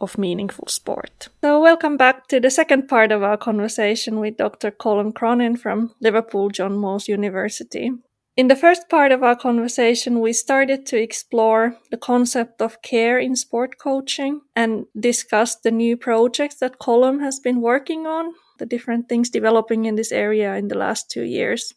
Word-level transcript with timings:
of 0.00 0.18
meaningful 0.18 0.66
sport. 0.68 1.28
So, 1.42 1.60
welcome 1.60 1.96
back 1.96 2.26
to 2.28 2.40
the 2.40 2.50
second 2.50 2.88
part 2.88 3.12
of 3.12 3.22
our 3.22 3.36
conversation 3.36 4.20
with 4.20 4.36
Dr. 4.36 4.70
Colum 4.70 5.12
Cronin 5.12 5.56
from 5.56 5.94
Liverpool 6.00 6.48
John 6.48 6.76
Moores 6.78 7.08
University. 7.08 7.90
In 8.36 8.48
the 8.48 8.56
first 8.56 8.88
part 8.88 9.12
of 9.12 9.22
our 9.22 9.36
conversation, 9.36 10.20
we 10.20 10.32
started 10.32 10.86
to 10.86 10.96
explore 10.96 11.76
the 11.90 11.98
concept 11.98 12.62
of 12.62 12.80
care 12.80 13.18
in 13.18 13.36
sport 13.36 13.78
coaching 13.78 14.40
and 14.56 14.86
discussed 14.98 15.62
the 15.62 15.70
new 15.70 15.96
projects 15.96 16.56
that 16.60 16.78
Colum 16.78 17.20
has 17.20 17.38
been 17.38 17.60
working 17.60 18.06
on, 18.06 18.32
the 18.58 18.66
different 18.66 19.08
things 19.08 19.28
developing 19.28 19.84
in 19.84 19.96
this 19.96 20.12
area 20.12 20.54
in 20.54 20.68
the 20.68 20.78
last 20.78 21.10
two 21.10 21.24
years. 21.24 21.74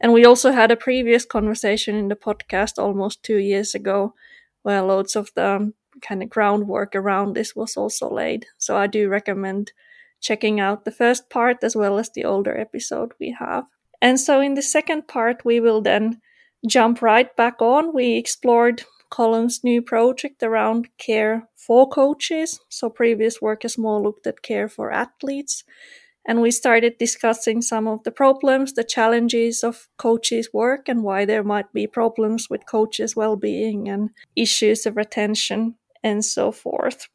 And 0.00 0.12
we 0.12 0.24
also 0.24 0.52
had 0.52 0.70
a 0.70 0.76
previous 0.76 1.24
conversation 1.24 1.96
in 1.96 2.08
the 2.08 2.16
podcast 2.16 2.78
almost 2.78 3.22
two 3.22 3.38
years 3.38 3.74
ago 3.74 4.14
where 4.62 4.82
loads 4.82 5.16
of 5.16 5.30
the 5.34 5.72
kind 6.00 6.22
of 6.22 6.30
groundwork 6.30 6.94
around 6.94 7.34
this 7.34 7.54
was 7.54 7.76
also 7.76 8.10
laid. 8.10 8.46
So 8.58 8.76
I 8.76 8.86
do 8.86 9.08
recommend 9.08 9.72
checking 10.20 10.60
out 10.60 10.84
the 10.84 10.90
first 10.90 11.30
part 11.30 11.62
as 11.62 11.76
well 11.76 11.98
as 11.98 12.10
the 12.10 12.24
older 12.24 12.56
episode 12.58 13.12
we 13.20 13.36
have. 13.38 13.64
And 14.00 14.18
so 14.20 14.40
in 14.40 14.54
the 14.54 14.62
second 14.62 15.08
part, 15.08 15.44
we 15.44 15.60
will 15.60 15.80
then 15.80 16.20
jump 16.66 17.02
right 17.02 17.34
back 17.36 17.60
on. 17.60 17.94
We 17.94 18.16
explored 18.16 18.84
Colum's 19.10 19.62
new 19.62 19.82
project 19.82 20.42
around 20.42 20.88
care 20.98 21.48
for 21.54 21.88
coaches. 21.88 22.60
So 22.68 22.90
previous 22.90 23.40
work 23.40 23.62
has 23.62 23.78
more 23.78 24.00
looked 24.00 24.26
at 24.26 24.42
care 24.42 24.68
for 24.68 24.90
athletes 24.92 25.64
and 26.26 26.42
we 26.42 26.50
started 26.50 26.98
discussing 26.98 27.62
some 27.62 27.86
of 27.86 28.02
the 28.02 28.10
problems, 28.10 28.72
the 28.72 28.84
challenges 28.84 29.62
of 29.62 29.88
coaches' 29.96 30.52
work, 30.52 30.88
and 30.88 31.04
why 31.04 31.24
there 31.24 31.44
might 31.44 31.72
be 31.72 31.86
problems 31.86 32.50
with 32.50 32.66
coaches' 32.66 33.14
well 33.14 33.36
being 33.36 33.88
and 33.88 34.10
issues 34.34 34.86
of 34.86 34.96
retention 34.96 35.76
and 36.02 36.24
so 36.24 36.52
forth. 36.52 37.08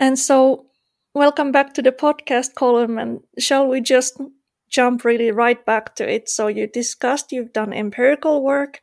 And 0.00 0.18
so, 0.18 0.66
welcome 1.14 1.52
back 1.52 1.74
to 1.74 1.82
the 1.82 1.92
podcast 1.92 2.54
Colum. 2.54 2.98
And 2.98 3.20
shall 3.38 3.66
we 3.66 3.80
just 3.80 4.20
jump 4.68 5.04
really 5.04 5.30
right 5.30 5.64
back 5.64 5.94
to 5.96 6.08
it? 6.08 6.28
So, 6.28 6.48
you 6.48 6.66
discussed 6.66 7.32
you've 7.32 7.52
done 7.52 7.72
empirical 7.72 8.42
work 8.42 8.80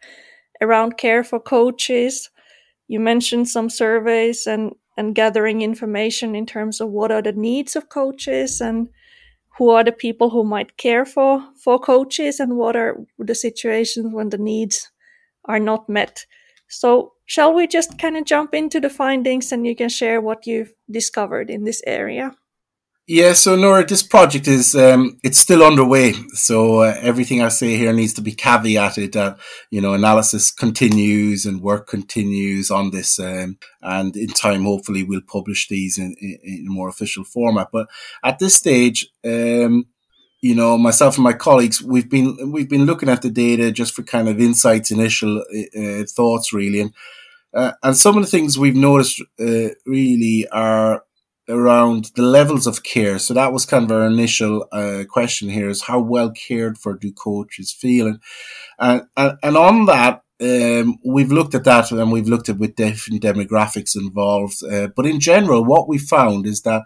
around 0.61 0.97
care 0.97 1.23
for 1.23 1.39
coaches. 1.39 2.29
You 2.87 2.99
mentioned 2.99 3.49
some 3.49 3.69
surveys 3.69 4.47
and, 4.47 4.73
and 4.97 5.15
gathering 5.15 5.61
information 5.61 6.35
in 6.35 6.45
terms 6.45 6.81
of 6.81 6.89
what 6.91 7.11
are 7.11 7.21
the 7.21 7.33
needs 7.33 7.75
of 7.75 7.89
coaches 7.89 8.61
and 8.61 8.89
who 9.57 9.69
are 9.69 9.83
the 9.83 9.91
people 9.91 10.29
who 10.29 10.43
might 10.43 10.77
care 10.77 11.05
for 11.05 11.43
for 11.63 11.79
coaches 11.79 12.39
and 12.39 12.57
what 12.57 12.75
are 12.75 12.97
the 13.19 13.35
situations 13.35 14.13
when 14.13 14.29
the 14.29 14.37
needs 14.37 14.91
are 15.45 15.59
not 15.59 15.87
met 15.89 16.25
so 16.67 17.13
shall 17.25 17.53
we 17.53 17.67
just 17.67 17.97
kind 17.97 18.17
of 18.17 18.25
jump 18.25 18.53
into 18.53 18.79
the 18.79 18.89
findings 18.89 19.51
and 19.51 19.65
you 19.65 19.75
can 19.75 19.89
share 19.89 20.21
what 20.21 20.45
you've 20.45 20.73
discovered 20.89 21.49
in 21.49 21.63
this 21.63 21.81
area 21.85 22.35
yeah, 23.07 23.33
so 23.33 23.55
Noora, 23.55 23.87
this 23.87 24.01
project 24.01 24.47
is 24.47 24.73
um, 24.73 25.19
it's 25.23 25.37
still 25.37 25.63
underway. 25.63 26.13
So 26.33 26.79
uh, 26.79 26.95
everything 26.99 27.39
I 27.39 27.49
say 27.49 27.77
here 27.77 27.93
needs 27.93 28.13
to 28.13 28.21
be 28.21 28.31
caveated 28.31 29.11
that 29.11 29.37
you 29.69 29.79
know 29.79 29.93
analysis 29.93 30.49
continues 30.49 31.45
and 31.45 31.61
work 31.61 31.87
continues 31.87 32.71
on 32.71 32.89
this, 32.89 33.19
um, 33.19 33.59
and 33.83 34.17
in 34.17 34.29
time, 34.29 34.63
hopefully, 34.63 35.03
we'll 35.03 35.21
publish 35.21 35.67
these 35.67 35.99
in, 35.99 36.15
in, 36.19 36.39
in 36.41 36.65
a 36.67 36.71
more 36.71 36.89
official 36.89 37.23
format. 37.23 37.67
But 37.71 37.89
at 38.23 38.39
this 38.39 38.55
stage, 38.55 39.07
um, 39.23 39.85
you 40.45 40.53
know, 40.53 40.77
myself 40.77 41.15
and 41.15 41.23
my 41.23 41.33
colleagues, 41.33 41.81
we've 41.81 42.07
been 42.07 42.51
we've 42.51 42.69
been 42.69 42.85
looking 42.85 43.09
at 43.09 43.23
the 43.23 43.31
data 43.31 43.71
just 43.71 43.95
for 43.95 44.03
kind 44.03 44.29
of 44.29 44.39
insights, 44.39 44.91
initial 44.91 45.39
uh, 45.39 45.79
uh 45.81 46.03
thoughts, 46.15 46.53
really, 46.53 46.81
and 46.81 46.93
uh, 47.55 47.71
and 47.81 47.97
some 47.97 48.15
of 48.15 48.23
the 48.23 48.29
things 48.29 48.55
we've 48.55 48.75
noticed 48.75 49.23
uh, 49.39 49.69
really 49.87 50.45
are 50.51 51.03
around 51.49 52.11
the 52.15 52.21
levels 52.21 52.67
of 52.67 52.83
care. 52.83 53.17
So 53.17 53.33
that 53.33 53.53
was 53.53 53.65
kind 53.65 53.85
of 53.85 53.91
our 53.91 54.05
initial 54.05 54.67
uh, 54.71 55.05
question 55.09 55.49
here: 55.49 55.67
is 55.67 55.81
how 55.81 55.99
well 55.99 56.29
cared 56.29 56.77
for 56.77 56.93
do 56.93 57.11
coaches 57.11 57.71
feel? 57.71 58.05
And 58.05 58.19
and, 59.17 59.39
and 59.41 59.57
on 59.57 59.87
that, 59.87 60.21
um, 60.41 60.99
we've 61.03 61.31
looked 61.31 61.55
at 61.55 61.63
that 61.63 61.91
and 61.91 62.11
we've 62.11 62.27
looked 62.27 62.49
at 62.49 62.59
with 62.59 62.75
different 62.75 63.23
demographics 63.23 63.95
involved. 63.95 64.63
Uh, 64.63 64.89
but 64.95 65.07
in 65.07 65.19
general, 65.19 65.65
what 65.65 65.87
we 65.87 65.97
found 65.97 66.45
is 66.45 66.61
that 66.61 66.83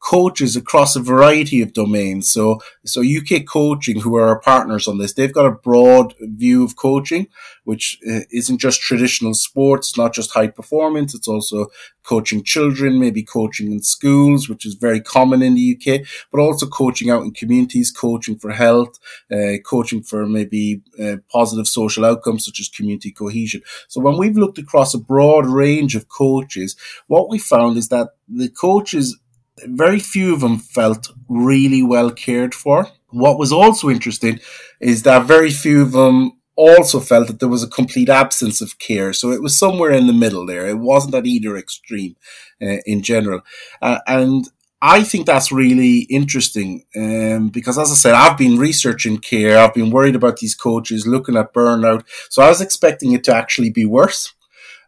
coaches 0.00 0.56
across 0.56 0.96
a 0.96 1.00
variety 1.00 1.60
of 1.60 1.74
domains. 1.74 2.30
So, 2.32 2.60
so 2.84 3.02
UK 3.02 3.46
Coaching, 3.46 4.00
who 4.00 4.16
are 4.16 4.28
our 4.28 4.40
partners 4.40 4.88
on 4.88 4.98
this, 4.98 5.12
they've 5.12 5.32
got 5.32 5.46
a 5.46 5.50
broad 5.50 6.14
view 6.20 6.64
of 6.64 6.76
coaching, 6.76 7.28
which 7.64 7.98
uh, 8.10 8.20
isn't 8.32 8.58
just 8.58 8.80
traditional 8.80 9.34
sports, 9.34 9.90
It's 9.90 9.98
not 9.98 10.14
just 10.14 10.32
high 10.32 10.48
performance. 10.48 11.14
It's 11.14 11.28
also 11.28 11.66
coaching 12.02 12.42
children, 12.42 12.98
maybe 12.98 13.22
coaching 13.22 13.72
in 13.72 13.82
schools, 13.82 14.48
which 14.48 14.64
is 14.64 14.74
very 14.74 15.00
common 15.00 15.42
in 15.42 15.54
the 15.54 15.76
UK, 15.76 16.00
but 16.32 16.40
also 16.40 16.66
coaching 16.66 17.10
out 17.10 17.22
in 17.22 17.32
communities, 17.32 17.90
coaching 17.90 18.38
for 18.38 18.52
health, 18.52 18.98
uh, 19.30 19.58
coaching 19.64 20.02
for 20.02 20.26
maybe 20.26 20.80
uh, 21.00 21.16
positive 21.30 21.68
social 21.68 22.06
outcomes 22.06 22.44
such 22.44 22.58
as 22.58 22.68
community 22.68 23.12
cohesion. 23.12 23.60
So 23.88 24.00
when 24.00 24.16
we've 24.16 24.36
looked 24.36 24.58
across 24.58 24.94
a 24.94 24.98
broad 24.98 25.46
range 25.46 25.94
of 25.94 26.08
coaches, 26.08 26.74
what 27.06 27.28
we 27.28 27.38
found 27.38 27.76
is 27.76 27.88
that 27.88 28.08
the 28.28 28.48
coaches 28.48 29.18
very 29.66 30.00
few 30.00 30.34
of 30.34 30.40
them 30.40 30.58
felt 30.58 31.10
really 31.28 31.82
well 31.82 32.10
cared 32.10 32.54
for. 32.54 32.88
What 33.10 33.38
was 33.38 33.52
also 33.52 33.90
interesting 33.90 34.40
is 34.80 35.02
that 35.02 35.26
very 35.26 35.50
few 35.50 35.82
of 35.82 35.92
them 35.92 36.32
also 36.56 37.00
felt 37.00 37.26
that 37.26 37.40
there 37.40 37.48
was 37.48 37.62
a 37.62 37.68
complete 37.68 38.08
absence 38.08 38.60
of 38.60 38.78
care. 38.78 39.12
So 39.12 39.30
it 39.30 39.42
was 39.42 39.56
somewhere 39.56 39.90
in 39.90 40.06
the 40.06 40.12
middle 40.12 40.44
there. 40.46 40.68
It 40.68 40.78
wasn't 40.78 41.14
at 41.14 41.26
either 41.26 41.56
extreme 41.56 42.16
uh, 42.62 42.78
in 42.84 43.02
general. 43.02 43.40
Uh, 43.80 44.00
and 44.06 44.46
I 44.82 45.02
think 45.02 45.26
that's 45.26 45.52
really 45.52 46.00
interesting 46.10 46.84
um, 46.96 47.48
because, 47.48 47.78
as 47.78 47.90
I 47.90 47.94
said, 47.94 48.14
I've 48.14 48.38
been 48.38 48.58
researching 48.58 49.18
care. 49.18 49.58
I've 49.58 49.74
been 49.74 49.90
worried 49.90 50.16
about 50.16 50.38
these 50.38 50.54
coaches, 50.54 51.06
looking 51.06 51.36
at 51.36 51.52
burnout. 51.52 52.04
So 52.30 52.42
I 52.42 52.48
was 52.48 52.60
expecting 52.60 53.12
it 53.12 53.24
to 53.24 53.34
actually 53.34 53.70
be 53.70 53.84
worse. 53.84 54.32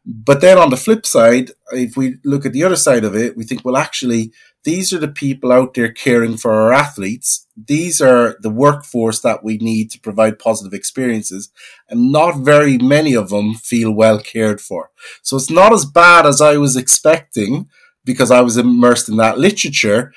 But 0.05 0.41
then 0.41 0.59
on 0.59 0.71
the 0.71 0.77
flip 0.77 1.07
side, 1.07 1.53
if 1.71 1.97
we 1.97 2.17
look 2.25 2.45
at 2.45 2.53
the 2.53 2.65
other 2.65 2.77
side 2.77 3.05
of 3.05 3.15
it, 3.15 3.37
we 3.37 3.45
think, 3.45 3.65
well, 3.65 3.77
actually, 3.77 4.33
these 4.65 4.93
are 4.93 4.99
the 4.99 5.09
people 5.09 5.53
out 5.53 5.75
there 5.75 5.93
caring 5.93 6.37
for 6.37 6.53
our 6.53 6.73
athletes. 6.73 7.47
These 7.57 8.01
are 8.01 8.37
the 8.41 8.51
workforce 8.51 9.21
that 9.21 9.45
we 9.45 9.59
need 9.59 9.91
to 9.93 10.01
provide 10.01 10.41
positive 10.41 10.75
experiences. 10.75 11.51
And 11.89 12.11
not 12.11 12.39
very 12.39 12.79
many 12.79 13.15
of 13.15 13.29
them 13.29 13.55
feel 13.55 13.93
well 13.93 14.19
cared 14.19 14.61
for. 14.61 14.91
So 15.23 15.37
it's 15.37 15.51
not 15.51 15.73
as 15.73 15.85
bad 15.85 16.27
as 16.27 16.41
I 16.41 16.57
was 16.57 16.77
expecting 16.77 17.69
because 18.05 18.31
I 18.31 18.41
was 18.41 18.57
immersed 18.57 19.09
in 19.09 19.17
that 19.19 19.39
literature. 19.39 20.13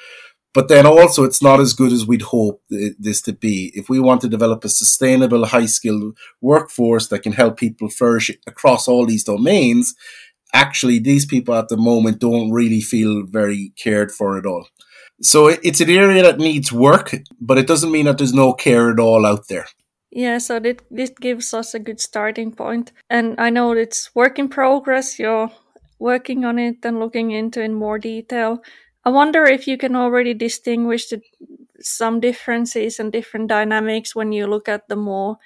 But 0.55 0.69
then 0.69 0.85
also 0.85 1.25
it's 1.25 1.43
not 1.43 1.59
as 1.59 1.73
good 1.73 1.91
as 1.91 2.07
we'd 2.07 2.21
hope 2.21 2.63
this 2.69 3.21
to 3.23 3.33
be. 3.33 3.73
If 3.75 3.89
we 3.89 3.99
want 3.99 4.21
to 4.21 4.29
develop 4.29 4.63
a 4.63 4.69
sustainable, 4.69 5.45
high 5.45 5.65
skilled 5.65 6.17
workforce 6.41 7.07
that 7.09 7.23
can 7.23 7.33
help 7.33 7.57
people 7.57 7.89
flourish 7.89 8.31
across 8.47 8.87
all 8.87 9.05
these 9.05 9.25
domains, 9.25 9.93
actually 10.53 10.99
these 10.99 11.25
people 11.25 11.53
at 11.53 11.67
the 11.67 11.75
moment 11.75 12.19
don't 12.19 12.51
really 12.51 12.79
feel 12.79 13.25
very 13.27 13.73
cared 13.75 14.13
for 14.13 14.37
at 14.37 14.45
all. 14.45 14.65
So 15.21 15.47
it's 15.47 15.81
an 15.81 15.89
area 15.89 16.23
that 16.23 16.39
needs 16.39 16.71
work, 16.71 17.13
but 17.39 17.57
it 17.57 17.67
doesn't 17.67 17.91
mean 17.91 18.05
that 18.05 18.17
there's 18.17 18.33
no 18.33 18.53
care 18.53 18.89
at 18.89 18.99
all 18.99 19.25
out 19.25 19.49
there. 19.49 19.67
Yeah, 20.11 20.37
so 20.37 20.59
that 20.61 20.81
this 20.89 21.09
gives 21.09 21.53
us 21.53 21.73
a 21.73 21.79
good 21.79 21.99
starting 21.99 22.53
point. 22.53 22.93
And 23.09 23.35
I 23.37 23.49
know 23.49 23.73
it's 23.73 24.15
work 24.15 24.39
in 24.39 24.47
progress. 24.47 25.19
You're 25.19 25.51
working 25.99 26.45
on 26.45 26.59
it 26.59 26.77
and 26.83 26.99
looking 26.99 27.31
into 27.31 27.61
in 27.61 27.73
more 27.73 27.99
detail. 27.99 28.61
I 29.05 29.09
wonder 29.09 29.45
if 29.45 29.67
you 29.67 29.77
can 29.77 29.95
already 29.95 30.33
distinguish 30.33 31.07
the 31.09 31.21
some 31.79 32.19
differences 32.19 32.99
and 32.99 33.11
different 33.11 33.47
dynamics 33.47 34.15
when 34.15 34.31
you 34.31 34.47
look 34.47 34.67
at 34.67 34.87
the 34.89 34.95
more 34.95 35.37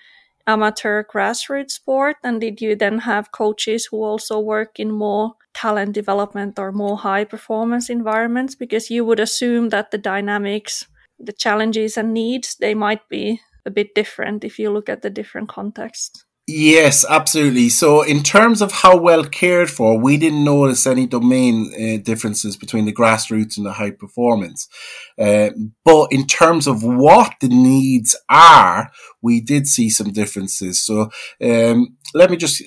amateur 0.47 1.03
grassroots 1.03 1.71
sport? 1.71 2.17
And 2.23 2.41
did 2.41 2.61
you 2.61 2.75
then 2.75 2.99
have 2.99 3.31
coaches 3.31 3.87
who 3.87 4.03
also 4.03 4.39
work 4.39 4.79
in 4.79 4.91
more 4.91 5.35
talent 5.53 5.93
development 5.93 6.57
or 6.59 6.71
more 6.71 6.97
high 6.97 7.25
performance 7.25 7.89
environments? 7.89 8.55
Because 8.55 8.89
you 8.89 9.05
would 9.05 9.19
assume 9.19 9.69
that 9.69 9.91
the 9.91 9.97
dynamics, 9.97 10.87
the 11.19 11.33
challenges 11.33 11.97
and 11.97 12.13
needs, 12.13 12.55
they 12.55 12.73
might 12.73 13.07
be 13.09 13.41
a 13.65 13.71
bit 13.71 13.93
different 13.95 14.43
if 14.43 14.59
you 14.59 14.71
look 14.71 14.89
at 14.89 15.01
the 15.01 15.09
different 15.09 15.49
contexts. 15.49 16.25
Yes, 16.51 17.05
absolutely. 17.07 17.69
So, 17.69 18.01
in 18.01 18.23
terms 18.23 18.63
of 18.63 18.71
how 18.71 18.97
well 18.97 19.23
cared 19.23 19.69
for, 19.69 19.99
we 19.99 20.17
didn't 20.17 20.43
notice 20.43 20.87
any 20.87 21.05
domain 21.05 21.71
uh, 21.75 22.01
differences 22.01 22.57
between 22.57 22.85
the 22.85 22.93
grassroots 22.93 23.55
and 23.55 23.67
the 23.67 23.73
high 23.73 23.91
performance. 23.91 24.67
Uh, 25.15 25.51
but 25.85 26.07
in 26.11 26.25
terms 26.25 26.65
of 26.65 26.81
what 26.83 27.33
the 27.39 27.49
needs 27.49 28.15
are, 28.29 28.89
we 29.21 29.41
did 29.41 29.67
see 29.67 29.91
some 29.91 30.11
differences. 30.11 30.81
So, 30.81 31.11
um, 31.39 31.97
let 32.15 32.31
me 32.31 32.37
just 32.37 32.63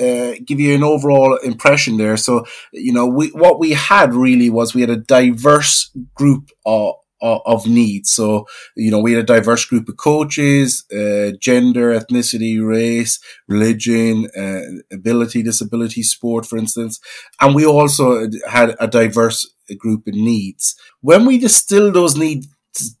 uh, 0.00 0.32
give 0.46 0.58
you 0.58 0.74
an 0.74 0.82
overall 0.82 1.36
impression 1.36 1.98
there. 1.98 2.16
So, 2.16 2.46
you 2.72 2.94
know, 2.94 3.06
we, 3.06 3.28
what 3.28 3.60
we 3.60 3.72
had 3.72 4.14
really 4.14 4.48
was 4.48 4.74
we 4.74 4.80
had 4.80 4.88
a 4.88 4.96
diverse 4.96 5.94
group 6.14 6.48
of, 6.64 6.94
of 7.22 7.66
needs. 7.66 8.10
So, 8.10 8.46
you 8.76 8.90
know, 8.90 9.00
we 9.00 9.12
had 9.12 9.22
a 9.22 9.34
diverse 9.34 9.64
group 9.64 9.88
of 9.88 9.96
coaches, 9.96 10.84
uh, 10.92 11.32
gender, 11.40 11.98
ethnicity, 11.98 12.64
race, 12.66 13.20
religion, 13.48 14.28
uh, 14.36 14.94
ability, 14.94 15.42
disability, 15.42 16.02
sport, 16.02 16.46
for 16.46 16.58
instance. 16.58 17.00
And 17.40 17.54
we 17.54 17.64
also 17.64 18.28
had 18.48 18.74
a 18.80 18.88
diverse 18.88 19.48
group 19.78 20.06
of 20.06 20.14
needs. 20.14 20.74
When 21.00 21.24
we 21.24 21.38
distill 21.38 21.92
those 21.92 22.16
needs 22.16 22.48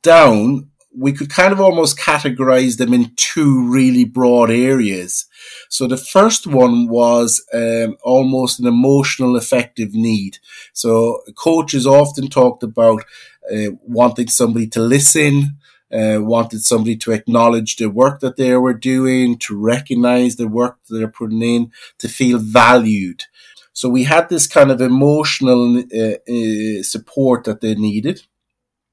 down, 0.02 0.68
we 0.96 1.12
could 1.12 1.30
kind 1.30 1.52
of 1.52 1.60
almost 1.60 1.98
categorize 1.98 2.76
them 2.76 2.92
in 2.92 3.12
two 3.16 3.66
really 3.66 4.04
broad 4.04 4.50
areas. 4.50 5.26
So 5.68 5.86
the 5.86 5.96
first 5.96 6.46
one 6.46 6.88
was 6.88 7.44
um, 7.54 7.96
almost 8.02 8.60
an 8.60 8.66
emotional 8.66 9.36
effective 9.36 9.94
need. 9.94 10.38
So 10.74 11.22
coaches 11.36 11.86
often 11.86 12.28
talked 12.28 12.62
about 12.62 13.04
uh, 13.50 13.72
wanting 13.86 14.28
somebody 14.28 14.66
to 14.68 14.80
listen, 14.80 15.58
uh, 15.92 16.18
wanted 16.20 16.62
somebody 16.64 16.96
to 16.96 17.12
acknowledge 17.12 17.76
the 17.76 17.90
work 17.90 18.20
that 18.20 18.36
they 18.36 18.56
were 18.56 18.74
doing, 18.74 19.38
to 19.38 19.58
recognize 19.58 20.36
the 20.36 20.48
work 20.48 20.78
that 20.86 20.96
they're 20.96 21.08
putting 21.08 21.42
in, 21.42 21.70
to 21.98 22.08
feel 22.08 22.38
valued. 22.38 23.24
So 23.72 23.88
we 23.88 24.04
had 24.04 24.28
this 24.28 24.46
kind 24.46 24.70
of 24.70 24.80
emotional 24.80 25.78
uh, 25.78 26.18
uh 26.28 26.82
support 26.82 27.44
that 27.44 27.60
they 27.60 27.74
needed. 27.74 28.22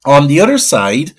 On 0.06 0.26
the 0.26 0.40
other 0.40 0.58
side, 0.58 1.12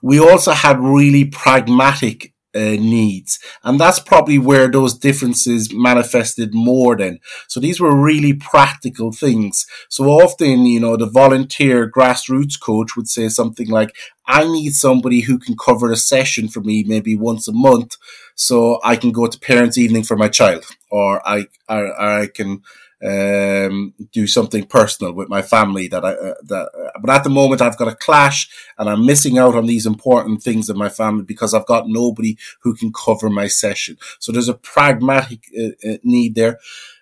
we 0.00 0.20
also 0.20 0.52
had 0.52 0.78
really 0.78 1.24
pragmatic 1.24 2.32
uh, 2.54 2.76
needs. 2.80 3.38
And 3.62 3.78
that's 3.78 3.98
probably 4.00 4.38
where 4.38 4.68
those 4.70 4.96
differences 4.96 5.72
manifested 5.72 6.54
more 6.54 6.96
than. 6.96 7.20
So 7.46 7.60
these 7.60 7.80
were 7.80 7.94
really 7.94 8.34
practical 8.34 9.12
things. 9.12 9.66
So 9.88 10.04
often, 10.04 10.66
you 10.66 10.80
know, 10.80 10.96
the 10.96 11.06
volunteer 11.06 11.90
grassroots 11.90 12.60
coach 12.60 12.96
would 12.96 13.08
say 13.08 13.28
something 13.28 13.68
like, 13.68 13.94
I 14.26 14.44
need 14.44 14.74
somebody 14.74 15.20
who 15.20 15.38
can 15.38 15.56
cover 15.56 15.90
a 15.90 15.96
session 15.96 16.48
for 16.48 16.60
me 16.60 16.84
maybe 16.86 17.16
once 17.16 17.48
a 17.48 17.52
month 17.52 17.96
so 18.34 18.78
I 18.84 18.96
can 18.96 19.10
go 19.12 19.26
to 19.26 19.38
parents 19.38 19.78
evening 19.78 20.04
for 20.04 20.16
my 20.16 20.28
child 20.28 20.64
or 20.90 21.26
I, 21.26 21.46
I, 21.68 22.22
I 22.22 22.26
can, 22.34 22.62
um, 23.04 23.94
do 24.12 24.26
something 24.26 24.66
personal 24.66 25.12
with 25.12 25.28
my 25.28 25.42
family 25.42 25.88
that 25.88 26.04
I, 26.04 26.12
uh, 26.12 26.34
that, 26.44 26.68
uh, 26.74 26.98
but 27.00 27.10
at 27.10 27.24
the 27.24 27.30
moment 27.30 27.62
I've 27.62 27.76
got 27.76 27.88
a 27.88 27.94
clash 27.94 28.48
and 28.76 28.88
I'm 28.88 29.06
missing 29.06 29.38
out 29.38 29.54
on 29.54 29.66
these 29.66 29.86
important 29.86 30.42
things 30.42 30.68
in 30.68 30.76
my 30.76 30.88
family 30.88 31.24
because 31.24 31.54
I've 31.54 31.66
got 31.66 31.88
nobody 31.88 32.36
who 32.62 32.74
can 32.74 32.92
cover 32.92 33.30
my 33.30 33.46
session. 33.46 33.96
So 34.18 34.32
there's 34.32 34.48
a 34.48 34.54
pragmatic 34.54 35.44
uh, 35.58 35.88
uh 35.88 35.96
need 36.02 36.34
there. 36.34 36.58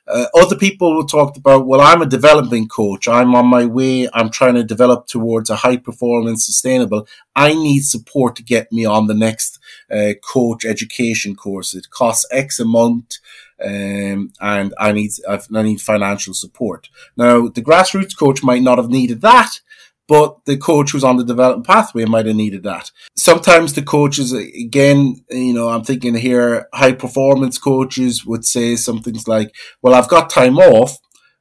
Uh, 0.08 0.26
other 0.34 0.56
people 0.56 1.04
talked 1.04 1.36
about, 1.36 1.66
well, 1.66 1.80
I'm 1.80 2.02
a 2.02 2.06
development 2.06 2.70
coach. 2.70 3.08
I'm 3.08 3.34
on 3.34 3.46
my 3.46 3.64
way. 3.64 4.08
I'm 4.12 4.30
trying 4.30 4.54
to 4.54 4.64
develop 4.64 5.06
towards 5.06 5.50
a 5.50 5.56
high 5.56 5.76
performance 5.76 6.46
sustainable. 6.46 7.08
I 7.34 7.54
need 7.54 7.80
support 7.80 8.36
to 8.36 8.42
get 8.42 8.70
me 8.72 8.84
on 8.84 9.06
the 9.06 9.14
next 9.14 9.58
uh, 9.90 10.12
coach 10.22 10.64
education 10.64 11.34
course. 11.34 11.74
It 11.74 11.90
costs 11.90 12.24
X 12.30 12.60
amount 12.60 13.18
um, 13.64 14.32
and 14.40 14.74
I 14.78 14.92
need 14.92 15.12
I 15.24 15.62
need 15.62 15.80
financial 15.80 16.34
support. 16.34 16.88
Now, 17.16 17.48
the 17.48 17.62
grassroots 17.62 18.16
coach 18.16 18.42
might 18.42 18.62
not 18.62 18.78
have 18.78 18.90
needed 18.90 19.22
that, 19.22 19.60
but 20.08 20.44
the 20.44 20.56
coach 20.56 20.92
who's 20.92 21.04
on 21.04 21.16
the 21.16 21.24
development 21.24 21.66
pathway 21.66 22.04
might 22.04 22.26
have 22.26 22.36
needed 22.36 22.62
that. 22.62 22.90
Sometimes 23.16 23.72
the 23.72 23.82
coaches, 23.82 24.32
again, 24.32 25.16
you 25.30 25.54
know, 25.54 25.68
I'm 25.68 25.84
thinking 25.84 26.14
here, 26.14 26.68
high 26.72 26.92
performance 26.92 27.58
coaches 27.58 28.24
would 28.24 28.44
say 28.44 28.76
something 28.76 29.16
like, 29.26 29.54
"Well, 29.82 29.94
I've 29.94 30.08
got 30.08 30.30
time 30.30 30.58
off." 30.58 30.98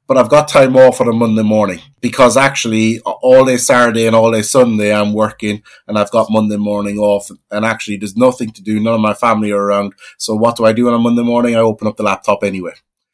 but 0.07 0.17
I've 0.17 0.29
got 0.29 0.47
time 0.47 0.75
off 0.75 1.01
on 1.01 1.07
a 1.07 1.13
Monday 1.13 1.41
morning 1.41 1.79
because 1.99 2.37
actually 2.37 2.99
all 2.99 3.45
day 3.45 3.57
Saturday 3.57 4.05
and 4.05 4.15
all 4.15 4.31
day 4.31 4.41
Sunday 4.43 4.93
I'm 4.93 5.13
working 5.13 5.63
and 5.87 5.97
I've 5.97 6.11
got 6.11 6.27
Monday 6.29 6.57
morning 6.57 6.97
off 6.99 7.29
and 7.49 7.65
actually 7.65 7.97
there's 7.97 8.15
nothing 8.15 8.51
to 8.51 8.61
do. 8.61 8.79
None 8.79 8.95
of 8.95 9.01
my 9.01 9.13
family 9.13 9.51
are 9.51 9.61
around. 9.61 9.93
So 10.17 10.35
what 10.35 10.57
do 10.57 10.65
I 10.65 10.73
do 10.73 10.87
on 10.87 10.93
a 10.93 10.99
Monday 10.99 11.23
morning? 11.23 11.55
I 11.55 11.59
open 11.59 11.87
up 11.87 11.97
the 11.97 12.03
laptop 12.03 12.43
anyway. 12.43 12.73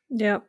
Yeah. 0.09 0.39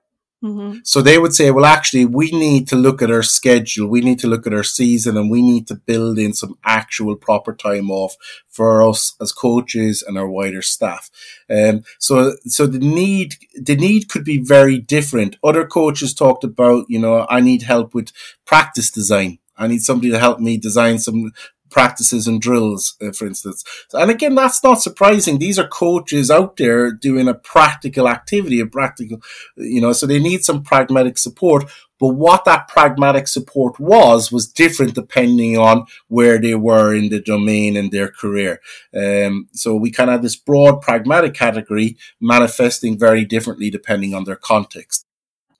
Mm-hmm. 0.42 0.78
So 0.82 1.00
they 1.00 1.18
would 1.18 1.34
say, 1.34 1.50
well, 1.52 1.64
actually, 1.64 2.04
we 2.04 2.30
need 2.32 2.66
to 2.68 2.76
look 2.76 3.00
at 3.00 3.10
our 3.10 3.22
schedule. 3.22 3.88
We 3.88 4.00
need 4.00 4.18
to 4.20 4.26
look 4.26 4.46
at 4.46 4.52
our 4.52 4.64
season 4.64 5.16
and 5.16 5.30
we 5.30 5.40
need 5.40 5.68
to 5.68 5.76
build 5.76 6.18
in 6.18 6.32
some 6.32 6.58
actual 6.64 7.14
proper 7.14 7.54
time 7.54 7.90
off 7.90 8.16
for 8.48 8.82
us 8.82 9.14
as 9.20 9.32
coaches 9.32 10.02
and 10.02 10.18
our 10.18 10.28
wider 10.28 10.60
staff. 10.62 11.10
Um, 11.48 11.84
so, 11.98 12.34
so 12.44 12.66
the 12.66 12.80
need, 12.80 13.36
the 13.54 13.76
need 13.76 14.08
could 14.08 14.24
be 14.24 14.38
very 14.38 14.78
different. 14.78 15.36
Other 15.44 15.64
coaches 15.64 16.12
talked 16.12 16.42
about, 16.42 16.86
you 16.88 16.98
know, 16.98 17.26
I 17.30 17.40
need 17.40 17.62
help 17.62 17.94
with 17.94 18.10
practice 18.44 18.90
design. 18.90 19.38
I 19.56 19.68
need 19.68 19.82
somebody 19.82 20.10
to 20.10 20.18
help 20.18 20.40
me 20.40 20.56
design 20.56 20.98
some 20.98 21.30
practices 21.72 22.28
and 22.28 22.40
drills, 22.40 22.96
uh, 23.02 23.10
for 23.10 23.26
instance. 23.26 23.64
And 23.92 24.10
again, 24.10 24.34
that's 24.34 24.62
not 24.62 24.82
surprising. 24.82 25.38
These 25.38 25.58
are 25.58 25.66
coaches 25.66 26.30
out 26.30 26.56
there 26.56 26.92
doing 26.92 27.26
a 27.26 27.34
practical 27.34 28.08
activity, 28.08 28.60
a 28.60 28.66
practical, 28.66 29.20
you 29.56 29.80
know, 29.80 29.92
so 29.92 30.06
they 30.06 30.20
need 30.20 30.44
some 30.44 30.62
pragmatic 30.62 31.18
support. 31.18 31.64
But 31.98 32.14
what 32.14 32.44
that 32.44 32.66
pragmatic 32.66 33.28
support 33.28 33.78
was, 33.78 34.32
was 34.32 34.52
different 34.52 34.94
depending 34.94 35.56
on 35.56 35.86
where 36.08 36.38
they 36.38 36.56
were 36.56 36.94
in 36.94 37.10
the 37.10 37.20
domain 37.20 37.76
in 37.76 37.90
their 37.90 38.08
career. 38.08 38.60
Um, 38.94 39.48
so 39.52 39.76
we 39.76 39.90
kind 39.92 40.10
of 40.10 40.14
have 40.14 40.22
this 40.22 40.36
broad 40.36 40.80
pragmatic 40.80 41.34
category 41.34 41.96
manifesting 42.20 42.98
very 42.98 43.24
differently 43.24 43.70
depending 43.70 44.14
on 44.14 44.24
their 44.24 44.36
context. 44.36 45.06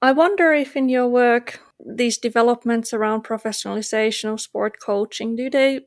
I 0.01 0.11
wonder 0.11 0.53
if 0.53 0.75
in 0.75 0.89
your 0.89 1.07
work, 1.07 1.61
these 1.85 2.19
developments 2.19 2.93
around 2.93 3.23
professionalization 3.23 4.33
of 4.33 4.41
sport 4.41 4.81
coaching, 4.81 5.37
do 5.37 5.49
they 5.49 5.83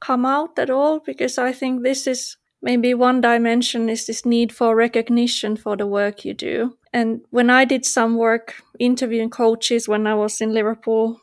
come 0.00 0.26
out 0.26 0.58
at 0.58 0.70
all 0.70 1.00
because 1.00 1.38
I 1.38 1.52
think 1.52 1.82
this 1.82 2.06
is 2.06 2.36
maybe 2.62 2.94
one 2.94 3.20
dimension 3.20 3.88
is 3.88 4.06
this 4.06 4.24
need 4.24 4.52
for 4.52 4.74
recognition 4.74 5.56
for 5.56 5.76
the 5.76 5.86
work 5.86 6.24
you 6.24 6.34
do. 6.34 6.76
And 6.92 7.20
when 7.30 7.50
I 7.50 7.64
did 7.64 7.84
some 7.84 8.16
work 8.16 8.54
interviewing 8.78 9.30
coaches 9.30 9.88
when 9.88 10.06
I 10.06 10.14
was 10.14 10.40
in 10.40 10.52
Liverpool, 10.52 11.20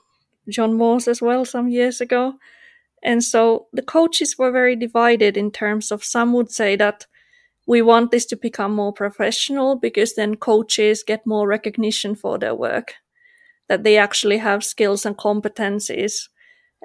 John 0.49 0.75
Moores 0.75 1.07
as 1.07 1.21
well 1.21 1.45
some 1.45 1.69
years 1.69 2.01
ago. 2.01 2.33
And 3.03 3.23
so 3.23 3.67
the 3.73 3.81
coaches 3.81 4.37
were 4.37 4.51
very 4.51 4.75
divided 4.75 5.35
in 5.35 5.51
terms 5.51 5.91
of 5.91 6.03
some 6.03 6.33
would 6.33 6.51
say 6.51 6.75
that 6.77 7.05
we 7.65 7.81
want 7.81 8.11
this 8.11 8.25
to 8.27 8.35
become 8.35 8.73
more 8.73 8.93
professional 8.93 9.75
because 9.75 10.15
then 10.15 10.35
coaches 10.35 11.03
get 11.05 11.25
more 11.25 11.47
recognition 11.47 12.15
for 12.15 12.37
their 12.37 12.55
work, 12.55 12.95
that 13.67 13.83
they 13.83 13.97
actually 13.97 14.37
have 14.37 14.63
skills 14.63 15.05
and 15.05 15.17
competencies 15.17 16.27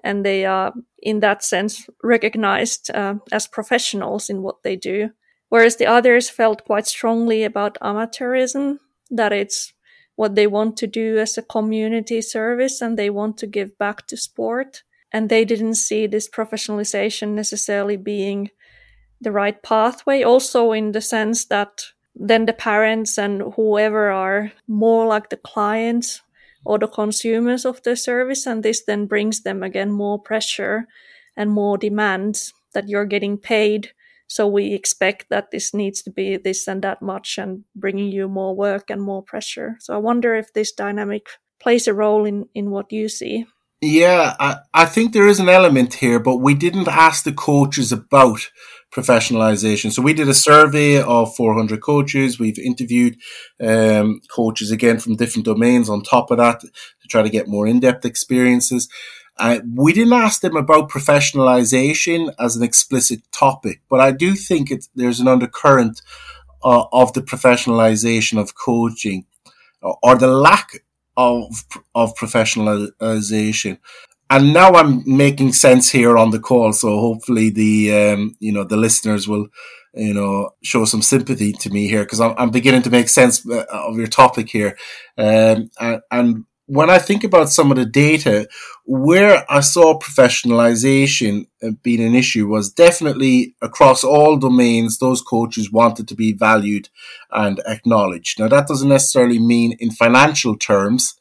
and 0.05 0.25
they 0.25 0.45
are 0.45 0.73
in 1.03 1.21
that 1.21 1.43
sense 1.43 1.89
recognized 2.03 2.91
uh, 2.91 3.15
as 3.33 3.47
professionals 3.47 4.31
in 4.31 4.43
what 4.43 4.63
they 4.63 4.77
do. 4.77 5.11
Whereas 5.49 5.77
the 5.77 5.87
others 5.87 6.29
felt 6.29 6.65
quite 6.65 6.87
strongly 6.87 7.45
about 7.45 7.79
amateurism 7.81 8.79
that 9.11 9.33
it's 9.33 9.73
what 10.17 10.35
they 10.35 10.47
want 10.47 10.77
to 10.77 10.87
do 10.87 11.19
as 11.19 11.39
a 11.39 11.43
community 11.43 12.21
service 12.21 12.81
and 12.81 12.99
they 12.99 13.09
want 13.09 13.39
to 13.39 13.47
give 13.47 13.79
back 13.79 14.07
to 14.09 14.17
sport. 14.17 14.83
And 15.13 15.29
they 15.29 15.45
didn't 15.45 15.77
see 15.77 16.07
this 16.07 16.29
professionalization 16.29 17.29
necessarily 17.29 17.97
being 17.97 18.51
the 19.21 19.33
right 19.33 19.63
pathway. 19.63 20.23
Also 20.23 20.73
in 20.73 20.93
the 20.93 21.01
sense 21.01 21.47
that 21.47 21.85
then 22.15 22.47
the 22.47 22.53
parents 22.53 23.17
and 23.17 23.55
whoever 23.55 24.11
are 24.11 24.53
more 24.67 25.07
like 25.07 25.31
the 25.31 25.37
clients 25.37 26.21
or 26.65 26.79
the 26.79 26.89
consumers 26.89 27.65
of 27.65 27.83
the 27.83 27.97
service. 27.97 28.47
And 28.47 28.63
this 28.63 28.85
then 28.85 29.07
brings 29.07 29.43
them 29.43 29.63
again 29.63 29.91
more 29.91 30.19
pressure 30.19 30.87
and 31.37 31.51
more 31.51 31.79
demands 31.79 32.53
that 32.75 32.89
you're 32.89 33.07
getting 33.07 33.39
paid. 33.39 33.93
So 34.27 34.47
we 34.47 34.75
expect 34.75 35.27
that 35.31 35.51
this 35.51 35.73
needs 35.73 36.03
to 36.03 36.11
be 36.11 36.37
this 36.37 36.69
and 36.69 36.83
that 36.83 37.01
much 37.01 37.39
and 37.39 37.65
bringing 37.75 38.13
you 38.13 38.29
more 38.29 38.55
work 38.55 38.91
and 38.91 39.01
more 39.01 39.23
pressure. 39.23 39.77
So 39.81 39.95
I 39.95 39.99
wonder 39.99 40.35
if 40.35 40.53
this 40.53 40.73
dynamic 40.73 41.29
plays 41.61 41.89
a 41.89 41.95
role 41.95 42.25
in, 42.27 42.47
in 42.55 42.71
what 42.71 42.93
you 42.93 43.09
see. 43.09 43.47
Yeah, 43.81 44.35
I, 44.41 44.57
I 44.75 44.87
think 44.87 45.13
there 45.13 45.29
is 45.29 45.39
an 45.39 45.49
element 45.49 45.95
here, 45.95 46.19
but 46.19 46.39
we 46.39 46.55
didn't 46.55 46.89
ask 46.89 47.23
the 47.23 47.33
coaches 47.33 47.93
about 47.93 48.51
professionalization. 48.93 49.93
So 49.93 50.03
we 50.03 50.15
did 50.15 50.29
a 50.29 50.35
survey 50.35 51.01
of 51.01 51.37
400 51.37 51.81
coaches. 51.81 52.41
We've 52.41 52.59
interviewed 52.59 53.19
um, 53.61 54.21
coaches 54.35 54.73
again 54.73 54.99
from 54.99 55.15
different 55.15 55.45
domains 55.45 55.89
on 55.89 56.03
top 56.03 56.33
of 56.33 56.39
that 56.39 56.61
to 56.61 57.09
try 57.09 57.23
to 57.23 57.31
get 57.31 57.47
more 57.47 57.69
in-depth 57.69 58.05
experiences. 58.05 58.89
Uh, 59.37 59.61
we 59.77 59.93
didn't 59.93 60.13
ask 60.13 60.41
them 60.41 60.57
about 60.57 60.91
professionalization 60.91 62.35
as 62.41 62.57
an 62.57 62.65
explicit 62.65 63.21
topic, 63.31 63.83
but 63.89 64.01
I 64.01 64.11
do 64.11 64.35
think 64.35 64.73
there's 64.97 65.21
an 65.21 65.29
undercurrent 65.29 66.03
uh, 66.65 66.87
of 66.93 67.13
the 67.13 67.23
professionalization 67.23 68.41
of 68.41 68.57
coaching 68.57 69.27
or 69.81 70.17
the 70.17 70.27
lack 70.27 70.83
of 71.19 71.65
of 71.95 72.15
professionalization. 72.15 73.79
And 74.31 74.55
now 74.55 74.73
I'm 74.73 75.03
making 75.05 75.53
sense 75.55 75.91
here 75.91 76.17
on 76.17 76.31
the 76.31 76.39
call, 76.39 76.73
so 76.73 76.89
hopefully 77.01 77.51
the 77.51 77.93
um, 77.95 78.37
you 78.41 78.53
know 78.53 78.65
the 78.65 78.77
listeners 78.77 79.27
will 79.27 79.49
you 79.95 80.15
know 80.15 80.51
show 80.63 80.85
some 80.85 81.03
sympathy 81.03 81.53
to 81.53 81.71
me 81.71 81.89
here 81.89 82.05
because 82.05 82.21
I'm, 82.21 82.35
I'm, 82.39 82.51
beginning 82.51 82.83
to 82.83 82.91
make 82.91 83.09
sense 83.09 83.47
uh, 83.49 83.65
of 83.71 83.97
your 83.97 84.07
topic 84.07 84.51
here. 84.51 84.77
Um, 85.17 85.71
and, 85.81 86.03
and 86.11 86.45
when 86.69 86.91
I 86.91 86.99
think 86.99 87.25
about 87.25 87.49
some 87.49 87.71
of 87.71 87.79
the 87.79 87.87
data, 87.87 88.47
where 88.85 89.51
I 89.51 89.61
saw 89.61 89.99
professionalization 89.99 91.47
uh, 91.63 91.71
being 91.83 92.03
an 92.05 92.15
issue 92.15 92.47
was 92.47 92.71
definitely 92.71 93.55
across 93.63 94.05
all 94.05 94.37
domains, 94.37 94.99
those 94.99 95.23
coaches 95.23 95.73
wanted 95.73 96.07
to 96.09 96.15
be 96.15 96.35
valued 96.35 96.91
and 97.31 97.61
acknowledged. 97.67 98.39
Now, 98.39 98.49
that 98.49 98.69
doesn't 98.69 98.89
necessarily 98.89 99.39
mean 99.39 99.77
in 99.81 99.91
financial 99.91 100.59
terms. 100.59 101.19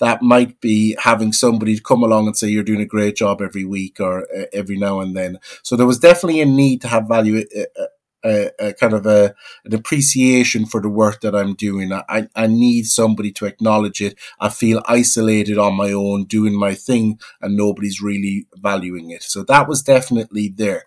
That 0.00 0.20
might 0.22 0.60
be 0.60 0.96
having 0.98 1.32
somebody 1.32 1.80
come 1.80 2.02
along 2.02 2.26
and 2.26 2.36
say 2.36 2.48
you're 2.48 2.62
doing 2.62 2.82
a 2.82 2.86
great 2.86 3.16
job 3.16 3.40
every 3.40 3.64
week 3.64 4.00
or 4.00 4.26
uh, 4.34 4.46
every 4.52 4.76
now 4.76 5.00
and 5.00 5.16
then. 5.16 5.38
So 5.62 5.76
there 5.76 5.86
was 5.86 5.98
definitely 5.98 6.42
a 6.42 6.46
need 6.46 6.82
to 6.82 6.88
have 6.88 7.08
value 7.08 7.44
uh, 7.58 7.84
a, 8.24 8.50
a, 8.58 8.72
kind 8.74 8.92
of 8.92 9.06
a, 9.06 9.34
an 9.64 9.74
appreciation 9.74 10.66
for 10.66 10.80
the 10.80 10.88
work 10.88 11.20
that 11.20 11.34
I'm 11.34 11.54
doing. 11.54 11.92
I, 11.92 12.28
I 12.34 12.46
need 12.46 12.84
somebody 12.86 13.32
to 13.32 13.46
acknowledge 13.46 14.00
it. 14.00 14.18
I 14.38 14.48
feel 14.48 14.82
isolated 14.86 15.58
on 15.58 15.74
my 15.74 15.92
own 15.92 16.24
doing 16.24 16.58
my 16.58 16.74
thing 16.74 17.18
and 17.40 17.56
nobody's 17.56 18.00
really 18.00 18.46
valuing 18.56 19.10
it. 19.10 19.22
So 19.22 19.42
that 19.44 19.68
was 19.68 19.82
definitely 19.82 20.52
there. 20.54 20.84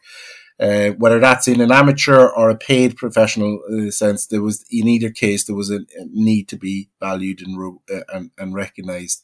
Uh, 0.59 0.91
whether 0.91 1.19
that's 1.19 1.47
in 1.47 1.59
an 1.61 1.71
amateur 1.71 2.27
or 2.27 2.49
a 2.49 2.55
paid 2.55 2.95
professional 2.95 3.59
uh, 3.69 3.89
sense, 3.89 4.27
there 4.27 4.41
was 4.41 4.63
in 4.69 4.87
either 4.87 5.09
case 5.09 5.43
there 5.43 5.55
was 5.55 5.71
a, 5.71 5.77
a 5.77 6.05
need 6.11 6.47
to 6.47 6.57
be 6.57 6.89
valued 6.99 7.41
and 7.41 7.79
uh, 7.91 8.01
and, 8.13 8.31
and 8.37 8.53
recognized 8.53 9.23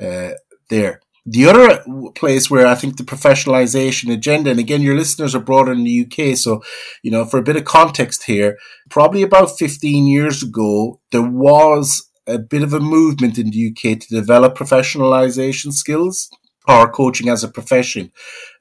uh, 0.00 0.32
there. 0.68 1.00
The 1.26 1.46
other 1.46 1.82
place 2.14 2.50
where 2.50 2.66
I 2.66 2.74
think 2.74 2.96
the 2.96 3.02
professionalization 3.02 4.12
agenda, 4.12 4.50
and 4.50 4.60
again, 4.60 4.82
your 4.82 4.94
listeners 4.94 5.34
are 5.34 5.40
broader 5.40 5.72
in 5.72 5.84
the 5.84 6.06
UK. 6.06 6.36
So, 6.36 6.62
you 7.02 7.10
know, 7.10 7.24
for 7.24 7.38
a 7.38 7.42
bit 7.42 7.56
of 7.56 7.64
context 7.64 8.24
here, 8.24 8.58
probably 8.90 9.22
about 9.22 9.58
15 9.58 10.06
years 10.06 10.42
ago, 10.42 11.00
there 11.12 11.22
was 11.22 12.10
a 12.26 12.38
bit 12.38 12.62
of 12.62 12.74
a 12.74 12.80
movement 12.80 13.38
in 13.38 13.50
the 13.50 13.68
UK 13.68 13.98
to 14.00 14.06
develop 14.08 14.56
professionalization 14.56 15.72
skills 15.72 16.30
or 16.66 16.90
coaching 16.90 17.28
as 17.28 17.44
a 17.44 17.48
profession. 17.48 18.10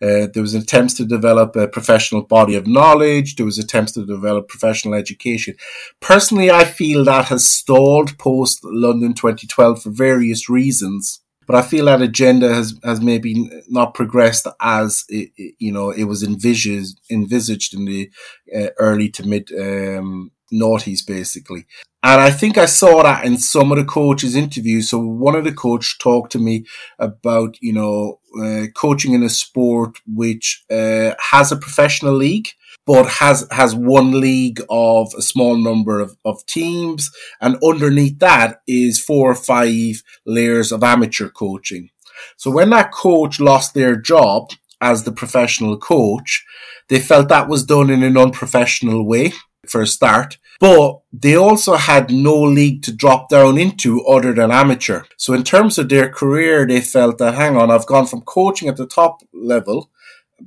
Uh, 0.01 0.27
there 0.33 0.41
was 0.41 0.53
attempts 0.53 0.93
to 0.95 1.05
develop 1.05 1.55
a 1.55 1.67
professional 1.67 2.21
body 2.23 2.55
of 2.55 2.67
knowledge. 2.67 3.35
There 3.35 3.45
was 3.45 3.57
attempts 3.57 3.93
to 3.93 4.05
develop 4.05 4.49
professional 4.49 4.93
education. 4.93 5.55
Personally, 6.01 6.51
I 6.51 6.65
feel 6.65 7.05
that 7.05 7.25
has 7.25 7.45
stalled 7.45 8.17
post 8.17 8.59
London 8.63 9.13
2012 9.13 9.83
for 9.83 9.89
various 9.89 10.49
reasons 10.49 11.22
but 11.47 11.55
I 11.55 11.61
feel 11.61 11.85
that 11.85 12.01
agenda 12.01 12.53
has, 12.53 12.79
has 12.83 13.01
maybe 13.01 13.49
not 13.67 13.93
progressed 13.93 14.47
as 14.61 15.05
it, 15.09 15.31
it, 15.37 15.55
you 15.59 15.71
know 15.71 15.91
it 15.91 16.05
was 16.05 16.23
envisaged 16.23 16.99
envisaged 17.09 17.73
in 17.73 17.85
the 17.85 18.11
uh, 18.55 18.69
early 18.77 19.09
to 19.09 19.27
mid 19.27 19.51
um, 19.51 20.31
noughties 20.53 21.05
basically. 21.05 21.65
And 22.05 22.19
I 22.19 22.31
think 22.31 22.57
I 22.57 22.65
saw 22.65 23.01
that 23.03 23.23
in 23.23 23.37
some 23.37 23.71
of 23.71 23.77
the 23.77 23.85
coaches' 23.85 24.35
interviews. 24.35 24.89
So 24.89 24.99
one 24.99 25.35
of 25.35 25.45
the 25.45 25.53
coaches 25.53 25.95
talked 25.97 26.33
to 26.33 26.39
me 26.39 26.65
about 26.99 27.57
you 27.61 27.73
know 27.73 28.19
uh, 28.41 28.67
coaching 28.75 29.13
in 29.13 29.23
a 29.23 29.29
sport 29.29 29.97
which 30.05 30.63
uh, 30.69 31.13
has 31.31 31.51
a 31.51 31.57
professional 31.57 32.13
league 32.13 32.49
but 32.85 33.07
has 33.07 33.47
has 33.51 33.75
one 33.75 34.19
league 34.19 34.61
of 34.69 35.13
a 35.17 35.21
small 35.21 35.55
number 35.57 35.99
of, 35.99 36.17
of 36.25 36.45
teams, 36.45 37.09
and 37.39 37.57
underneath 37.63 38.19
that 38.19 38.61
is 38.67 39.03
four 39.03 39.31
or 39.31 39.35
five 39.35 40.03
layers 40.25 40.71
of 40.71 40.83
amateur 40.83 41.29
coaching. 41.29 41.89
So 42.37 42.51
when 42.51 42.69
that 42.71 42.91
coach 42.91 43.39
lost 43.39 43.73
their 43.73 43.95
job 43.95 44.51
as 44.81 45.03
the 45.03 45.11
professional 45.11 45.77
coach, 45.77 46.45
they 46.89 46.99
felt 46.99 47.29
that 47.29 47.47
was 47.47 47.65
done 47.65 47.89
in 47.89 48.03
an 48.03 48.17
unprofessional 48.17 49.05
way 49.05 49.33
for 49.67 49.81
a 49.81 49.87
start. 49.87 50.37
But 50.59 51.01
they 51.11 51.35
also 51.35 51.75
had 51.75 52.11
no 52.11 52.39
league 52.41 52.83
to 52.83 52.93
drop 52.93 53.27
down 53.27 53.57
into 53.57 54.05
other 54.05 54.33
than 54.33 54.51
amateur. 54.51 55.03
So 55.17 55.33
in 55.33 55.43
terms 55.43 55.77
of 55.77 55.89
their 55.89 56.09
career, 56.09 56.65
they 56.65 56.79
felt 56.79 57.17
that, 57.17 57.33
hang 57.33 57.57
on, 57.57 57.71
I've 57.71 57.87
gone 57.87 58.05
from 58.05 58.21
coaching 58.21 58.69
at 58.69 58.77
the 58.77 58.85
top 58.85 59.21
level, 59.33 59.89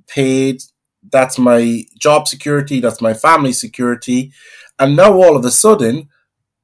paid 0.06 0.62
that's 1.10 1.38
my 1.38 1.84
job 1.98 2.28
security. 2.28 2.80
That's 2.80 3.00
my 3.00 3.14
family 3.14 3.52
security. 3.52 4.32
And 4.78 4.96
now 4.96 5.12
all 5.12 5.36
of 5.36 5.44
a 5.44 5.50
sudden, 5.50 6.08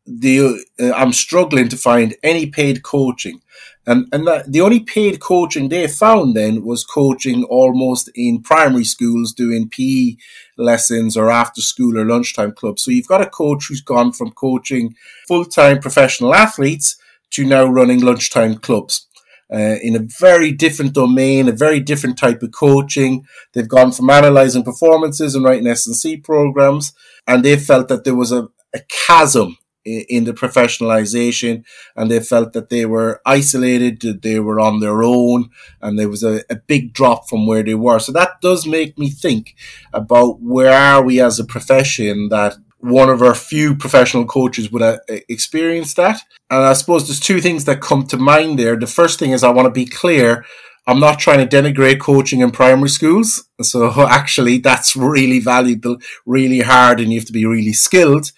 the 0.04 0.64
uh, 0.80 0.92
I'm 0.92 1.12
struggling 1.12 1.68
to 1.68 1.76
find 1.76 2.16
any 2.22 2.46
paid 2.46 2.82
coaching, 2.82 3.40
and 3.87 4.08
and 4.12 4.26
that, 4.26 4.50
the 4.50 4.61
only 4.61 4.80
paid 4.80 5.20
coaching 5.20 5.68
they 5.68 5.87
found 5.87 6.34
then 6.34 6.64
was 6.64 6.84
coaching 6.84 7.44
almost 7.44 8.11
in 8.16 8.42
primary 8.42 8.84
schools, 8.84 9.32
doing 9.32 9.68
PE 9.68 10.16
lessons 10.58 11.16
or 11.16 11.30
after 11.30 11.61
school 11.61 11.96
or 11.96 12.04
lunchtime 12.04 12.52
clubs. 12.52 12.82
So 12.82 12.90
you've 12.90 13.06
got 13.06 13.22
a 13.22 13.30
coach 13.30 13.66
who's 13.68 13.80
gone 13.80 14.12
from 14.12 14.32
coaching 14.32 14.96
full 15.28 15.44
time 15.44 15.78
professional 15.78 16.34
athletes 16.34 16.96
to 17.30 17.46
now 17.46 17.64
running 17.64 18.00
lunchtime 18.00 18.56
clubs 18.56 19.06
uh, 19.52 19.76
in 19.82 19.97
a 19.97 20.06
very 20.18 20.52
different 20.52 20.94
domain, 20.94 21.49
a 21.49 21.52
very 21.52 21.80
different 21.80 22.16
type 22.16 22.42
of 22.42 22.52
coaching. 22.52 23.26
They've 23.52 23.68
gone 23.68 23.92
from 23.92 24.11
analyzing 24.11 24.64
performances 24.64 25.35
and 25.35 25.44
writing 25.44 25.66
S&C 25.66 26.16
programs, 26.18 26.92
and 27.26 27.44
they 27.44 27.56
felt 27.56 27.88
that 27.88 28.04
there 28.04 28.16
was 28.16 28.32
a, 28.32 28.49
a 28.75 28.80
chasm 28.88 29.59
in, 29.85 30.25
the 30.25 30.32
professionalization, 30.32 31.64
and 31.97 32.11
they 32.11 32.21
felt 32.21 32.52
that 32.52 32.71
they 32.71 32.87
were 32.87 33.21
isolated, 33.26 34.00
that 34.02 34.23
they 34.23 34.38
were 34.38 34.61
on 34.61 34.80
their 34.80 35.02
own, 35.02 35.50
and 35.80 35.99
there 35.99 36.09
was 36.09 36.23
a, 36.23 36.42
a 36.49 36.56
big 36.56 36.92
drop 36.92 37.28
from 37.28 37.47
where 37.47 37.62
they 37.62 37.75
were. 37.75 37.99
So 37.99 38.12
that 38.12 38.40
does 38.40 38.66
make 38.66 38.99
me 38.99 39.11
think 39.11 39.56
about 39.92 40.40
where 40.40 40.73
are 40.73 41.02
we 41.02 41.21
as 41.21 41.38
a 41.38 41.44
profession 41.44 42.28
that 42.28 42.56
one 42.83 43.09
of 43.09 43.23
our 43.23 43.35
few 43.35 43.77
professional 43.77 44.25
coaches 44.25 44.71
would 44.73 44.83
have 44.83 45.01
uh, 45.09 45.17
experienced 45.29 45.97
that. 45.97 46.21
And 46.51 46.65
I 46.65 46.73
suppose 46.73 47.07
there's 47.07 47.21
two 47.21 47.41
things 47.41 47.65
that 47.65 47.81
come 47.81 48.07
to 48.09 48.17
mind 48.17 48.59
there. 48.59 48.77
The 48.77 48.89
first 48.89 49.21
thing 49.21 49.31
is 49.31 49.45
I 49.45 49.51
want 49.51 49.67
to 49.67 49.71
be 49.71 49.87
clear. 49.87 50.45
I'm 50.89 50.99
not 50.99 51.21
trying 51.21 51.47
to 51.47 51.57
denigrate 51.57 52.01
coaching 52.01 52.41
in 52.41 52.51
primary 52.51 52.89
schools. 52.89 53.45
So 53.62 54.07
actually 54.09 54.59
that's 54.59 54.97
really 54.97 55.39
valuable, 55.39 55.99
really 56.27 56.61
hard 56.61 56.99
and 56.99 57.12
you 57.12 57.21
have 57.21 57.27
to 57.27 57.33
be 57.33 57.47
really 57.47 57.73
skilled. 57.73 58.33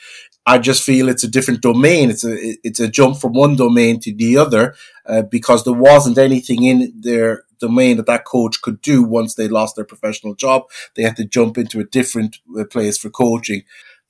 I 0.47 0.59
just 0.59 0.83
feel 0.83 1.09
it's 1.09 1.25
a 1.25 1.29
different 1.29 1.63
domain. 1.63 2.11
It's 2.11 2.25
a, 2.25 2.37
it's 2.63 2.81
a 2.81 2.89
jump 2.89 3.17
from 3.17 3.33
one 3.33 3.57
domain 3.57 3.99
to 4.01 4.15
the 4.15 4.37
other, 4.37 4.75
uh, 5.07 5.23
because 5.23 5.65
there 5.65 5.73
wasn't 5.73 6.19
anything 6.19 6.65
in 6.65 6.93
their 7.01 7.45
domain 7.61 7.97
that 7.97 8.05
that 8.07 8.27
coach 8.27 8.61
could 8.61 8.83
do 8.83 9.03
once 9.03 9.35
they 9.35 9.49
lost 9.49 9.75
their 9.75 9.87
professional 9.87 10.35
job. 10.35 10.65
They 10.97 11.03
had 11.03 11.17
to 11.17 11.25
jump 11.25 11.57
into 11.57 11.81
a 11.81 11.85
different 11.85 12.41
uh, 12.59 12.65
place 12.65 12.99
for 12.99 13.09
coaching. 13.09 13.63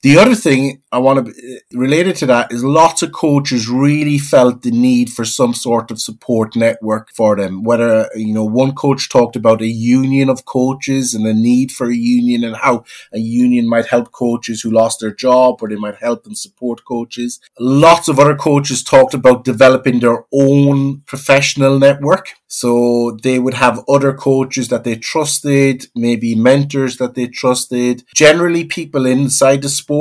The 0.05 0.19
other 0.19 0.35
thing 0.35 0.83
I 0.91 0.99
want 0.99 1.25
to 1.25 1.31
uh, 1.31 1.59
related 1.73 2.15
to 2.17 2.27
that 2.27 2.51
is 2.51 2.63
lots 2.63 3.01
of 3.01 3.11
coaches 3.11 3.67
really 3.67 4.19
felt 4.19 4.61
the 4.61 4.69
need 4.69 5.09
for 5.09 5.25
some 5.25 5.55
sort 5.55 5.89
of 5.89 5.99
support 5.99 6.55
network 6.55 7.09
for 7.09 7.35
them. 7.35 7.63
Whether, 7.63 8.07
you 8.15 8.31
know, 8.31 8.45
one 8.45 8.75
coach 8.75 9.09
talked 9.09 9.35
about 9.35 9.63
a 9.63 9.67
union 9.67 10.29
of 10.29 10.45
coaches 10.45 11.15
and 11.15 11.25
the 11.25 11.33
need 11.33 11.71
for 11.71 11.89
a 11.89 11.95
union 11.95 12.43
and 12.43 12.55
how 12.55 12.83
a 13.11 13.17
union 13.17 13.67
might 13.67 13.87
help 13.87 14.11
coaches 14.11 14.61
who 14.61 14.69
lost 14.69 14.99
their 14.99 15.11
job 15.11 15.57
or 15.63 15.69
they 15.69 15.75
might 15.75 15.95
help 15.95 16.27
and 16.27 16.37
support 16.37 16.85
coaches. 16.85 17.39
Lots 17.59 18.07
of 18.07 18.19
other 18.19 18.35
coaches 18.35 18.83
talked 18.83 19.15
about 19.15 19.43
developing 19.43 20.01
their 20.01 20.23
own 20.31 21.01
professional 21.07 21.79
network. 21.79 22.29
So 22.47 23.17
they 23.23 23.39
would 23.39 23.55
have 23.55 23.83
other 23.89 24.13
coaches 24.13 24.67
that 24.69 24.83
they 24.83 24.95
trusted, 24.95 25.87
maybe 25.95 26.35
mentors 26.35 26.97
that 26.97 27.15
they 27.15 27.27
trusted, 27.27 28.03
generally 28.13 28.65
people 28.65 29.07
inside 29.07 29.63
the 29.63 29.67
sport. 29.67 29.94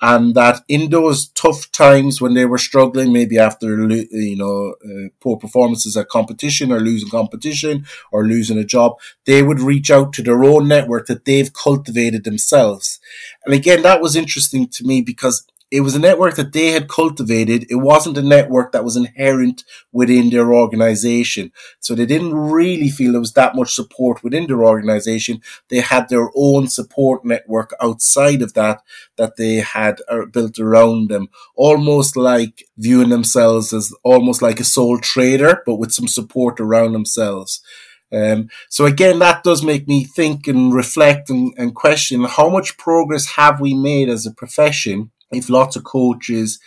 And 0.00 0.36
that 0.36 0.62
in 0.68 0.90
those 0.90 1.28
tough 1.30 1.72
times 1.72 2.20
when 2.20 2.34
they 2.34 2.44
were 2.44 2.58
struggling, 2.58 3.12
maybe 3.12 3.36
after, 3.36 3.90
you 3.90 4.36
know, 4.36 4.74
uh, 4.84 5.08
poor 5.20 5.36
performances 5.36 5.96
at 5.96 6.08
competition 6.08 6.70
or 6.70 6.78
losing 6.78 7.08
competition 7.08 7.84
or 8.12 8.24
losing 8.24 8.58
a 8.58 8.64
job, 8.64 8.92
they 9.24 9.42
would 9.42 9.58
reach 9.58 9.90
out 9.90 10.12
to 10.12 10.22
their 10.22 10.44
own 10.44 10.68
network 10.68 11.08
that 11.08 11.24
they've 11.24 11.52
cultivated 11.52 12.22
themselves. 12.22 13.00
And 13.44 13.52
again, 13.52 13.82
that 13.82 14.00
was 14.00 14.14
interesting 14.14 14.68
to 14.68 14.84
me 14.84 15.00
because 15.02 15.44
it 15.70 15.82
was 15.82 15.94
a 15.94 15.98
network 15.98 16.36
that 16.36 16.52
they 16.52 16.68
had 16.68 16.88
cultivated. 16.88 17.66
It 17.68 17.76
wasn't 17.76 18.16
a 18.16 18.22
network 18.22 18.72
that 18.72 18.84
was 18.84 18.96
inherent 18.96 19.64
within 19.92 20.30
their 20.30 20.54
organization. 20.54 21.52
So 21.80 21.94
they 21.94 22.06
didn't 22.06 22.34
really 22.34 22.88
feel 22.88 23.12
there 23.12 23.20
was 23.20 23.34
that 23.34 23.54
much 23.54 23.74
support 23.74 24.24
within 24.24 24.46
their 24.46 24.64
organization. 24.64 25.42
They 25.68 25.80
had 25.80 26.08
their 26.08 26.30
own 26.34 26.68
support 26.68 27.24
network 27.24 27.74
outside 27.82 28.40
of 28.40 28.54
that, 28.54 28.82
that 29.16 29.36
they 29.36 29.56
had 29.56 30.00
uh, 30.08 30.24
built 30.32 30.58
around 30.58 31.10
them, 31.10 31.28
almost 31.54 32.16
like 32.16 32.64
viewing 32.78 33.10
themselves 33.10 33.74
as 33.74 33.92
almost 34.04 34.40
like 34.40 34.60
a 34.60 34.64
sole 34.64 34.98
trader, 34.98 35.62
but 35.66 35.76
with 35.76 35.92
some 35.92 36.08
support 36.08 36.60
around 36.60 36.92
themselves. 36.92 37.60
Um, 38.10 38.48
so 38.70 38.86
again, 38.86 39.18
that 39.18 39.44
does 39.44 39.62
make 39.62 39.86
me 39.86 40.04
think 40.04 40.46
and 40.46 40.72
reflect 40.72 41.28
and, 41.28 41.52
and 41.58 41.74
question 41.74 42.24
how 42.24 42.48
much 42.48 42.78
progress 42.78 43.26
have 43.36 43.60
we 43.60 43.74
made 43.74 44.08
as 44.08 44.24
a 44.24 44.32
profession 44.32 45.10
if 45.32 45.48
lots 45.50 45.76
of 45.76 45.84
coaches 45.84 46.58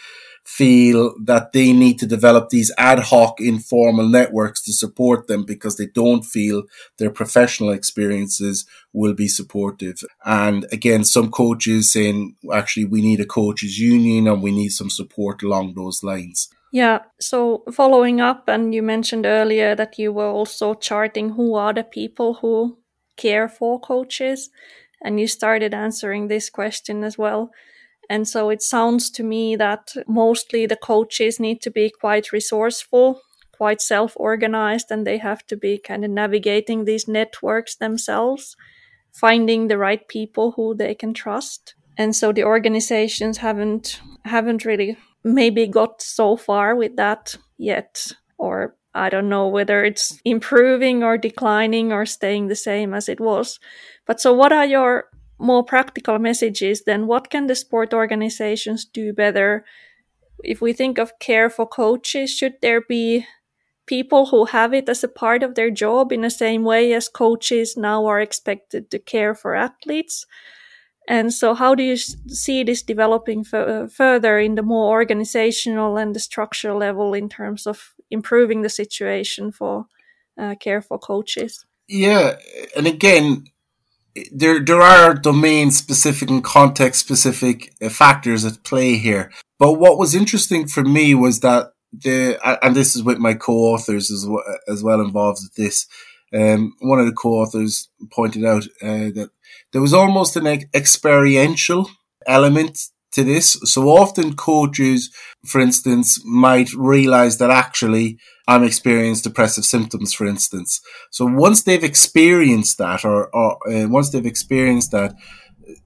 feel 0.43 1.13
that 1.23 1.53
they 1.53 1.71
need 1.71 1.99
to 1.99 2.07
develop 2.07 2.49
these 2.49 2.71
ad 2.77 2.99
hoc 2.99 3.39
informal 3.39 4.07
networks 4.07 4.63
to 4.63 4.73
support 4.73 5.27
them 5.27 5.45
because 5.45 5.77
they 5.77 5.85
don't 5.85 6.23
feel 6.23 6.63
their 6.97 7.11
professional 7.11 7.69
experiences 7.69 8.65
will 8.91 9.13
be 9.13 9.27
supportive. 9.27 10.03
And 10.25 10.65
again, 10.71 11.03
some 11.03 11.29
coaches 11.29 11.93
saying, 11.93 12.35
actually, 12.51 12.85
we 12.85 13.01
need 13.01 13.19
a 13.19 13.25
coaches 13.25 13.79
union 13.79 14.27
and 14.27 14.41
we 14.41 14.51
need 14.51 14.69
some 14.69 14.89
support 14.89 15.43
along 15.43 15.75
those 15.75 16.03
lines. 16.03 16.49
Yeah, 16.73 16.99
so 17.19 17.63
following 17.71 18.21
up, 18.21 18.47
and 18.47 18.73
you 18.73 18.81
mentioned 18.81 19.25
earlier 19.25 19.75
that 19.75 19.99
you 19.99 20.13
were 20.13 20.29
also 20.29 20.73
charting 20.73 21.31
who 21.31 21.53
are 21.55 21.73
the 21.73 21.83
people 21.83 22.35
who 22.35 22.77
care 23.17 23.49
for 23.49 23.79
coaches, 23.79 24.49
and 25.03 25.19
you 25.19 25.27
started 25.27 25.73
answering 25.73 26.27
this 26.29 26.49
question 26.49 27.03
as 27.03 27.17
well. 27.17 27.51
And 28.11 28.27
so 28.27 28.49
it 28.49 28.61
sounds 28.61 29.09
to 29.11 29.23
me 29.23 29.55
that 29.55 29.93
mostly 30.05 30.65
the 30.65 30.75
coaches 30.75 31.39
need 31.39 31.61
to 31.61 31.71
be 31.71 31.89
quite 31.89 32.33
resourceful, 32.33 33.21
quite 33.53 33.81
self 33.81 34.11
organized, 34.17 34.91
and 34.91 35.07
they 35.07 35.17
have 35.17 35.47
to 35.47 35.55
be 35.55 35.77
kind 35.77 36.03
of 36.03 36.11
navigating 36.11 36.83
these 36.83 37.07
networks 37.07 37.77
themselves, 37.77 38.57
finding 39.13 39.69
the 39.69 39.77
right 39.77 40.05
people 40.09 40.51
who 40.57 40.75
they 40.75 40.93
can 40.93 41.13
trust. 41.13 41.73
And 41.97 42.13
so 42.13 42.33
the 42.33 42.43
organizations 42.43 43.37
haven't 43.37 44.01
haven't 44.25 44.65
really 44.65 44.97
maybe 45.23 45.65
got 45.65 46.01
so 46.01 46.35
far 46.35 46.75
with 46.75 46.97
that 46.97 47.37
yet 47.57 48.11
or 48.37 48.75
I 48.93 49.09
don't 49.09 49.29
know 49.29 49.47
whether 49.47 49.85
it's 49.85 50.19
improving 50.25 51.01
or 51.01 51.17
declining 51.17 51.93
or 51.93 52.05
staying 52.05 52.47
the 52.47 52.57
same 52.57 52.93
as 52.93 53.07
it 53.07 53.21
was. 53.21 53.57
But 54.05 54.19
so 54.19 54.33
what 54.33 54.51
are 54.51 54.65
your 54.65 55.05
more 55.41 55.63
practical 55.63 56.19
messages, 56.19 56.83
then 56.83 57.07
what 57.07 57.29
can 57.29 57.47
the 57.47 57.55
sport 57.55 57.93
organizations 57.93 58.85
do 58.85 59.11
better? 59.11 59.65
If 60.43 60.61
we 60.61 60.73
think 60.73 60.97
of 60.97 61.19
care 61.19 61.49
for 61.49 61.67
coaches, 61.67 62.31
should 62.31 62.55
there 62.61 62.81
be 62.81 63.25
people 63.87 64.27
who 64.27 64.45
have 64.45 64.73
it 64.73 64.87
as 64.87 65.03
a 65.03 65.07
part 65.07 65.43
of 65.43 65.55
their 65.55 65.71
job 65.71 66.11
in 66.11 66.21
the 66.21 66.29
same 66.29 66.63
way 66.63 66.93
as 66.93 67.09
coaches 67.09 67.75
now 67.75 68.05
are 68.05 68.21
expected 68.21 68.89
to 68.91 68.99
care 68.99 69.35
for 69.35 69.55
athletes? 69.55 70.25
And 71.07 71.33
so, 71.33 71.53
how 71.55 71.75
do 71.75 71.83
you 71.83 71.97
see 71.97 72.63
this 72.63 72.83
developing 72.83 73.43
f- 73.51 73.91
further 73.91 74.37
in 74.37 74.55
the 74.55 74.63
more 74.63 74.91
organizational 74.91 75.97
and 75.97 76.15
the 76.15 76.19
structural 76.19 76.77
level 76.77 77.13
in 77.13 77.27
terms 77.27 77.65
of 77.65 77.93
improving 78.09 78.61
the 78.61 78.69
situation 78.69 79.51
for 79.51 79.87
uh, 80.37 80.55
care 80.55 80.81
for 80.81 80.99
coaches? 80.99 81.65
Yeah, 81.87 82.37
and 82.77 82.87
again, 82.87 83.45
there 84.31 84.59
there 84.59 84.81
are 84.81 85.13
domain 85.13 85.71
specific 85.71 86.29
and 86.29 86.43
context 86.43 86.99
specific 86.99 87.73
uh, 87.81 87.89
factors 87.89 88.45
at 88.45 88.63
play 88.63 88.95
here. 88.95 89.31
But 89.59 89.73
what 89.73 89.97
was 89.97 90.15
interesting 90.15 90.67
for 90.67 90.83
me 90.83 91.13
was 91.15 91.39
that 91.41 91.73
the 91.91 92.39
and 92.63 92.75
this 92.75 92.95
is 92.95 93.03
with 93.03 93.19
my 93.19 93.33
co-authors 93.33 94.11
as 94.11 94.25
well, 94.27 94.43
as 94.67 94.83
well 94.83 95.01
involved 95.01 95.39
with 95.43 95.55
this. 95.55 95.87
Um, 96.33 96.75
one 96.79 96.99
of 96.99 97.05
the 97.05 97.11
co-authors 97.11 97.89
pointed 98.09 98.45
out 98.45 98.63
uh, 98.81 99.11
that 99.15 99.29
there 99.73 99.81
was 99.81 99.93
almost 99.93 100.37
an 100.37 100.47
experiential 100.73 101.89
element 102.25 102.79
to 103.11 103.23
this. 103.23 103.57
So 103.63 103.89
often 103.89 104.35
coaches, 104.35 105.09
for 105.45 105.61
instance, 105.61 106.21
might 106.25 106.73
realize 106.73 107.37
that 107.37 107.49
actually 107.49 108.17
I'm 108.47 108.63
experiencing 108.63 109.29
depressive 109.29 109.65
symptoms, 109.65 110.13
for 110.13 110.25
instance. 110.25 110.81
So 111.09 111.25
once 111.25 111.63
they've 111.63 111.83
experienced 111.83 112.77
that, 112.79 113.05
or, 113.05 113.27
or 113.35 113.57
uh, 113.71 113.87
once 113.87 114.09
they've 114.09 114.25
experienced 114.25 114.91
that, 114.91 115.15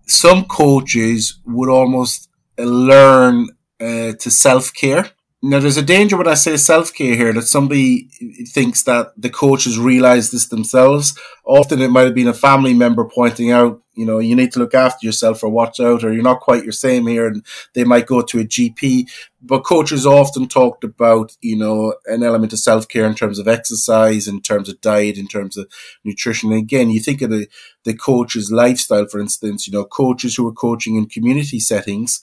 some 0.08 0.46
coaches 0.46 1.40
would 1.46 1.70
almost 1.70 2.30
learn 2.58 3.50
uh, 3.80 4.14
to 4.14 4.32
self 4.32 4.74
care. 4.74 5.12
Now, 5.42 5.60
there's 5.60 5.78
a 5.78 5.84
danger 5.84 6.18
when 6.18 6.28
I 6.28 6.34
say 6.34 6.58
self 6.58 6.94
care 6.94 7.16
here 7.16 7.34
that 7.34 7.44
somebody 7.44 8.10
thinks 8.54 8.84
that 8.84 9.14
the 9.16 9.30
coaches 9.30 9.78
realize 9.78 10.32
this 10.32 10.48
themselves. 10.48 11.18
Often 11.46 11.82
it 11.82 11.90
might 11.90 12.06
have 12.06 12.16
been 12.16 12.28
a 12.28 12.34
family 12.34 12.74
member 12.74 13.06
pointing 13.06 13.52
out, 13.52 13.82
you 13.96 14.06
know, 14.06 14.20
you 14.20 14.36
need 14.36 14.52
to 14.54 14.60
look 14.60 14.74
after 14.74 15.06
yourself 15.06 15.44
or 15.44 15.50
watch 15.50 15.80
out, 15.80 16.04
or 16.04 16.14
you're 16.14 16.24
not 16.24 16.42
quite 16.42 16.64
your 16.64 16.72
same 16.72 17.08
here, 17.08 17.28
and 17.28 17.46
they 17.74 17.84
might 17.84 18.06
go 18.06 18.22
to 18.22 18.40
a 18.40 18.46
GP. 18.46 19.10
But 19.42 19.64
coaches 19.64 20.06
often 20.06 20.48
talked 20.48 20.84
about, 20.84 21.36
you 21.42 21.56
know, 21.56 21.96
an 22.06 22.24
element 22.24 22.54
of 22.54 22.60
self 22.60 22.88
care 22.88 23.06
in 23.06 23.16
terms 23.16 23.40
of 23.40 23.48
exercise, 23.48 24.28
in 24.28 24.42
terms 24.42 24.70
of 24.70 24.82
diet, 24.82 25.18
in 25.18 25.28
terms 25.28 25.58
of 25.58 25.68
nutrition. 26.04 26.52
And 26.52 26.62
again, 26.62 26.90
you 26.90 27.00
think 27.00 27.22
of 27.22 27.30
the, 27.30 27.48
the 27.84 27.96
coach's 27.96 28.52
lifestyle, 28.52 29.08
for 29.08 29.20
instance, 29.20 29.68
you 29.68 29.74
know, 29.74 29.86
coaches 29.86 30.36
who 30.36 30.48
are 30.48 30.54
coaching 30.54 30.96
in 30.96 31.08
community 31.08 31.60
settings 31.60 32.22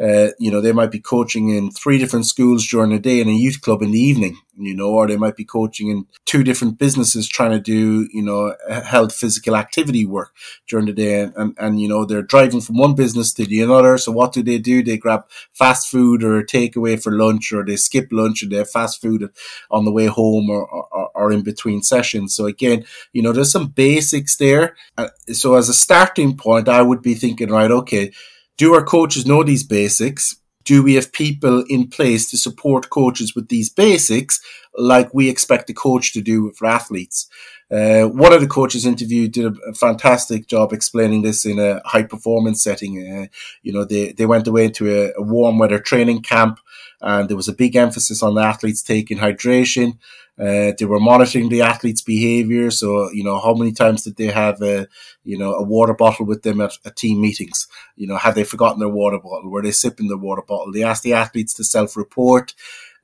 uh, 0.00 0.28
you 0.38 0.50
know, 0.50 0.62
they 0.62 0.72
might 0.72 0.90
be 0.90 0.98
coaching 0.98 1.50
in 1.50 1.70
three 1.70 1.98
different 1.98 2.24
schools 2.24 2.66
during 2.66 2.90
the 2.90 2.98
day 2.98 3.20
and 3.20 3.28
a 3.28 3.34
youth 3.34 3.60
club 3.60 3.82
in 3.82 3.90
the 3.90 4.00
evening, 4.00 4.38
you 4.56 4.74
know, 4.74 4.88
or 4.88 5.06
they 5.06 5.18
might 5.18 5.36
be 5.36 5.44
coaching 5.44 5.88
in 5.88 6.06
two 6.24 6.42
different 6.42 6.78
businesses 6.78 7.28
trying 7.28 7.50
to 7.50 7.60
do, 7.60 8.08
you 8.10 8.22
know, 8.22 8.54
health 8.70 9.14
physical 9.14 9.54
activity 9.54 10.06
work 10.06 10.34
during 10.66 10.86
the 10.86 10.94
day. 10.94 11.20
And, 11.20 11.34
and, 11.36 11.54
and, 11.58 11.80
you 11.80 11.86
know, 11.86 12.06
they're 12.06 12.22
driving 12.22 12.62
from 12.62 12.78
one 12.78 12.94
business 12.94 13.34
to 13.34 13.44
the 13.44 13.62
other. 13.62 13.98
So 13.98 14.10
what 14.10 14.32
do 14.32 14.42
they 14.42 14.58
do? 14.58 14.82
They 14.82 14.96
grab 14.96 15.24
fast 15.52 15.90
food 15.90 16.24
or 16.24 16.42
takeaway 16.42 17.02
for 17.02 17.12
lunch 17.12 17.52
or 17.52 17.62
they 17.62 17.76
skip 17.76 18.08
lunch 18.10 18.42
and 18.42 18.50
they 18.50 18.56
have 18.56 18.70
fast 18.70 19.02
food 19.02 19.28
on 19.70 19.84
the 19.84 19.92
way 19.92 20.06
home 20.06 20.48
or, 20.48 20.66
or, 20.66 21.10
or 21.14 21.32
in 21.32 21.42
between 21.42 21.82
sessions. 21.82 22.34
So 22.34 22.46
again, 22.46 22.86
you 23.12 23.20
know, 23.20 23.32
there's 23.32 23.52
some 23.52 23.68
basics 23.68 24.36
there. 24.38 24.76
Uh, 24.96 25.08
so 25.30 25.56
as 25.56 25.68
a 25.68 25.74
starting 25.74 26.38
point, 26.38 26.70
I 26.70 26.80
would 26.80 27.02
be 27.02 27.12
thinking, 27.12 27.50
right, 27.50 27.70
okay, 27.70 28.12
do 28.60 28.74
our 28.74 28.84
coaches 28.84 29.24
know 29.24 29.42
these 29.42 29.64
basics? 29.64 30.36
Do 30.64 30.82
we 30.82 30.94
have 30.96 31.12
people 31.12 31.64
in 31.70 31.88
place 31.88 32.30
to 32.30 32.36
support 32.36 32.90
coaches 32.90 33.34
with 33.34 33.48
these 33.48 33.70
basics, 33.70 34.38
like 34.76 35.14
we 35.14 35.30
expect 35.30 35.70
a 35.70 35.72
coach 35.72 36.12
to 36.12 36.20
do 36.20 36.52
for 36.52 36.66
athletes? 36.66 37.26
Uh, 37.70 38.04
one 38.04 38.34
of 38.34 38.42
the 38.42 38.46
coaches 38.46 38.84
interviewed 38.84 39.32
did 39.32 39.46
a, 39.46 39.72
fantastic 39.72 40.46
job 40.46 40.74
explaining 40.74 41.22
this 41.22 41.46
in 41.46 41.58
a 41.58 41.80
high 41.86 42.02
performance 42.02 42.62
setting. 42.62 42.92
Uh, 43.00 43.26
you 43.62 43.72
know, 43.72 43.86
they, 43.86 44.12
they 44.12 44.26
went 44.26 44.46
away 44.46 44.68
to 44.68 44.84
a, 44.90 45.12
a 45.16 45.22
warm 45.22 45.58
weather 45.58 45.78
training 45.78 46.20
camp 46.20 46.60
and 47.00 47.28
there 47.28 47.36
was 47.36 47.48
a 47.48 47.54
big 47.54 47.76
emphasis 47.76 48.22
on 48.22 48.34
the 48.34 48.42
athletes 48.42 48.82
taking 48.82 49.18
hydration. 49.18 49.98
Uh, 50.38 50.72
they 50.78 50.86
were 50.86 51.00
monitoring 51.00 51.50
the 51.50 51.60
athletes' 51.60 52.00
behavior. 52.00 52.70
So, 52.70 53.10
you 53.12 53.22
know, 53.22 53.38
how 53.38 53.52
many 53.52 53.72
times 53.72 54.04
did 54.04 54.16
they 54.16 54.28
have 54.28 54.62
a, 54.62 54.86
you 55.22 55.36
know, 55.36 55.52
a 55.52 55.62
water 55.62 55.92
bottle 55.92 56.24
with 56.24 56.42
them 56.42 56.62
at, 56.62 56.72
at 56.86 56.96
team 56.96 57.20
meetings? 57.20 57.68
You 57.96 58.06
know, 58.06 58.16
had 58.16 58.34
they 58.34 58.44
forgotten 58.44 58.80
their 58.80 58.88
water 58.88 59.18
bottle? 59.18 59.50
Were 59.50 59.60
they 59.62 59.72
sipping 59.72 60.08
their 60.08 60.16
water 60.16 60.42
bottle? 60.42 60.72
They 60.72 60.82
asked 60.82 61.02
the 61.02 61.12
athletes 61.12 61.52
to 61.54 61.64
self-report. 61.64 62.54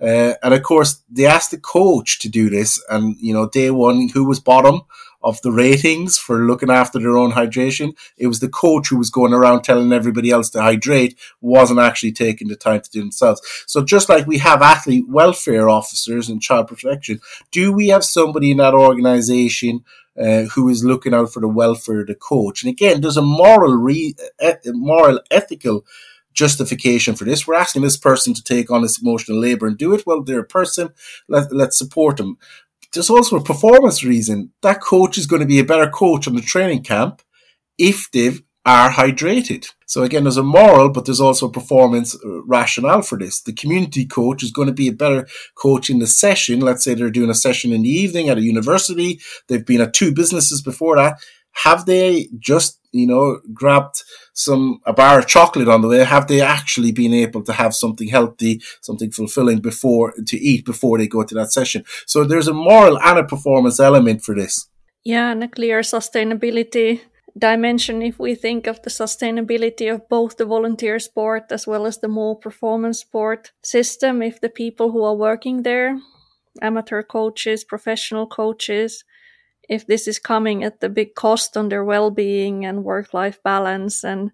Uh, 0.01 0.35
and 0.43 0.55
of 0.55 0.63
course, 0.63 1.03
they 1.11 1.27
asked 1.27 1.51
the 1.51 1.59
coach 1.59 2.19
to 2.21 2.29
do 2.29 2.51
this. 2.51 2.83
And, 2.89 3.17
you 3.19 3.33
know, 3.33 3.49
day 3.49 3.71
one, 3.71 4.09
who 4.09 4.25
was 4.25 4.41
bottom? 4.41 4.83
of 5.27 5.43
the 5.43 5.51
ratings 5.51 6.17
for 6.17 6.39
looking 6.39 6.71
after 6.71 7.01
their 7.01 7.17
own 7.17 7.33
hydration. 7.33 7.97
It 8.17 8.29
was 8.29 8.39
the 8.39 8.49
coach 8.49 8.89
who 8.89 8.97
was 8.97 9.11
going 9.11 9.33
around 9.33 9.63
telling 9.63 9.93
everybody 9.93 10.31
else 10.31 10.51
to 10.51 10.63
hydrate, 10.63 11.19
wasn't 11.41 11.81
actually 11.81 12.13
taking 12.13 12.47
the 12.47 12.55
time 12.55 12.81
to 12.81 12.91
do 12.91 13.01
themselves. 13.01 13.43
So 13.67 13.83
just 13.83 14.09
like 14.09 14.27
we 14.27 14.39
have 14.39 14.63
athlete 14.63 15.09
welfare 15.09 15.69
officers 15.69 16.29
and 16.29 16.41
child 16.41 16.69
protection, 16.69 17.21
do 17.51 17.73
we 17.73 17.89
have 17.89 18.05
somebody 18.05 18.53
in 18.53 18.59
that 18.59 18.75
organization 18.75 19.85
uh, 20.17 20.43
who 20.43 20.69
is 20.69 20.85
looking 20.85 21.13
out 21.13 21.33
for 21.33 21.41
the 21.41 21.49
welfare 21.49 22.03
of 22.03 22.07
the 22.07 22.15
coach? 22.15 22.63
And 22.63 22.71
again, 22.71 23.01
there's 23.01 23.17
a 23.17 23.23
moral, 23.23 23.75
re- 23.75 24.15
moral, 24.67 25.21
ethical 25.33 25.85
justification 26.37 27.17
for 27.17 27.25
this. 27.25 27.47
We're 27.47 27.55
asking 27.55 27.83
this 27.83 27.97
person 27.97 28.35
to 28.35 28.45
take 28.45 28.71
on 28.71 28.83
this 28.83 29.01
emotional 29.01 29.41
labor 29.41 29.67
and 29.67 29.77
do 29.77 29.95
it. 29.95 30.05
Well, 30.07 30.23
they're 30.23 30.41
a 30.41 30.45
person. 30.45 30.91
Let, 31.29 31.53
let's 31.53 31.77
support 31.77 32.19
them 32.19 32.39
there's 32.97 33.11
also 33.11 33.37
a 33.37 33.45
performance 33.45 34.03
reason. 34.03 34.53
That 34.63 34.81
coach 34.81 35.19
is 35.19 35.27
going 35.27 35.41
to 35.41 35.47
be 35.47 35.59
a 35.59 35.65
better 35.65 35.89
coach 35.89 36.27
on 36.27 36.35
the 36.35 36.41
training 36.41 36.83
camp 36.83 37.23
if 37.79 38.11
they 38.11 38.33
are 38.65 38.91
hydrated. 38.91 39.69
So 39.87 40.03
again, 40.03 40.25
there's 40.25 40.37
a 40.37 40.43
moral, 40.43 40.89
but 40.89 41.05
there's 41.05 41.21
also 41.21 41.47
a 41.47 41.53
performance 41.53 42.17
uh, 42.17 42.43
rationale 42.45 43.03
for 43.03 43.17
this. 43.17 43.41
The 43.41 43.53
community 43.53 44.05
coach 44.05 44.43
is 44.43 44.51
going 44.51 44.67
to 44.67 44.75
be 44.75 44.89
a 44.89 44.93
better 44.93 45.29
coach 45.55 45.89
in 45.89 46.01
the 46.01 46.07
session. 46.07 46.61
Let's 46.61 46.83
say 46.83 46.95
they're 46.95 47.11
doing 47.11 47.31
a 47.31 47.35
session 47.35 47.73
in 47.73 47.83
the 47.83 47.89
evening 47.89 48.29
at 48.29 48.39
a 48.39 48.43
university. 48.43 49.21
They've 49.47 49.65
been 49.65 49.83
at 49.83 49.95
two 49.95 50.13
businesses 50.13 50.63
before 50.63 50.97
that. 50.97 51.19
Have 51.63 51.87
they 51.87 52.29
just 52.39 52.81
you 52.99 53.07
know, 53.07 53.41
grabbed 53.53 54.03
some 54.33 54.81
a 54.85 54.93
bar 54.93 55.19
of 55.21 55.27
chocolate 55.27 55.69
on 55.69 55.83
the 55.83 55.89
way? 55.89 56.05
Have 56.05 56.27
they 56.27 56.41
actually 56.41 56.93
been 56.93 57.15
able 57.15 57.43
to 57.43 57.53
have 57.53 57.75
something 57.75 58.09
healthy, 58.09 58.63
something 58.81 59.11
fulfilling 59.11 59.61
before 59.61 60.13
to 60.27 60.37
eat 60.37 60.65
before 60.65 60.99
they 60.99 61.09
go 61.09 61.25
to 61.25 61.35
that 61.35 61.53
session? 61.53 61.85
So 62.07 62.25
there's 62.25 62.49
a 62.49 62.55
moral 62.55 62.99
and 63.01 63.19
a 63.19 63.25
performance 63.25 63.81
element 63.81 64.23
for 64.23 64.35
this. 64.35 64.69
Yeah, 65.05 65.31
and 65.31 65.45
a 65.45 65.49
clear 65.49 65.81
sustainability 65.81 67.01
dimension 67.39 68.01
if 68.01 68.19
we 68.19 68.35
think 68.35 68.67
of 68.67 68.81
the 68.83 68.91
sustainability 68.91 69.93
of 69.93 70.09
both 70.09 70.37
the 70.37 70.45
volunteer 70.45 70.99
sport 70.99 71.45
as 71.51 71.67
well 71.67 71.85
as 71.87 71.99
the 71.99 72.09
more 72.09 72.39
performance 72.39 73.01
sport 73.01 73.53
system 73.63 74.23
if 74.23 74.41
the 74.41 74.49
people 74.49 74.91
who 74.91 75.05
are 75.05 75.15
working 75.15 75.63
there 75.63 76.01
amateur 76.63 77.03
coaches 77.03 77.63
professional 77.63 78.27
coaches 78.27 79.05
if 79.69 79.87
this 79.87 80.07
is 80.07 80.19
coming 80.19 80.65
at 80.65 80.81
the 80.81 80.89
big 80.89 81.15
cost 81.15 81.57
on 81.57 81.69
their 81.69 81.85
well-being 81.85 82.65
and 82.65 82.85
work-life 82.85 83.43
balance 83.43 84.05
and 84.05 84.31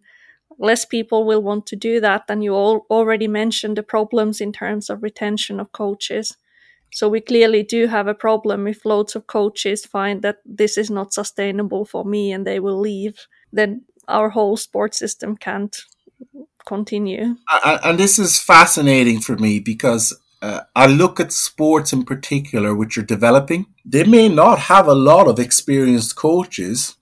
less 0.58 0.84
people 0.84 1.24
will 1.24 1.42
want 1.42 1.66
to 1.66 1.76
do 1.76 2.00
that 2.00 2.24
and 2.28 2.44
you 2.44 2.54
all 2.54 2.86
already 2.90 3.26
mentioned 3.26 3.76
the 3.76 3.82
problems 3.82 4.40
in 4.40 4.52
terms 4.52 4.90
of 4.90 5.02
retention 5.02 5.58
of 5.58 5.72
coaches 5.72 6.36
so 6.92 7.08
we 7.08 7.20
clearly 7.20 7.62
do 7.62 7.86
have 7.86 8.06
a 8.06 8.14
problem 8.14 8.66
if 8.66 8.84
loads 8.84 9.16
of 9.16 9.26
coaches 9.26 9.86
find 9.86 10.20
that 10.22 10.38
this 10.44 10.76
is 10.76 10.90
not 10.90 11.14
sustainable 11.14 11.86
for 11.86 12.04
me 12.04 12.32
and 12.32 12.46
they 12.46 12.60
will 12.60 12.78
leave, 12.78 13.26
then 13.50 13.84
our 14.08 14.28
whole 14.28 14.58
sports 14.58 14.98
system 14.98 15.36
can't 15.36 15.74
continue. 16.66 17.36
And 17.64 17.98
this 17.98 18.18
is 18.18 18.38
fascinating 18.38 19.20
for 19.20 19.36
me 19.36 19.58
because 19.58 20.14
uh, 20.42 20.62
I 20.74 20.86
look 20.86 21.20
at 21.20 21.32
sports 21.32 21.92
in 21.92 22.04
particular 22.04 22.74
which 22.74 22.98
are 22.98 23.02
developing. 23.02 23.66
They 23.84 24.04
may 24.04 24.28
not 24.28 24.58
have 24.58 24.88
a 24.88 24.94
lot 24.94 25.28
of 25.28 25.38
experienced 25.38 26.16
coaches 26.16 26.96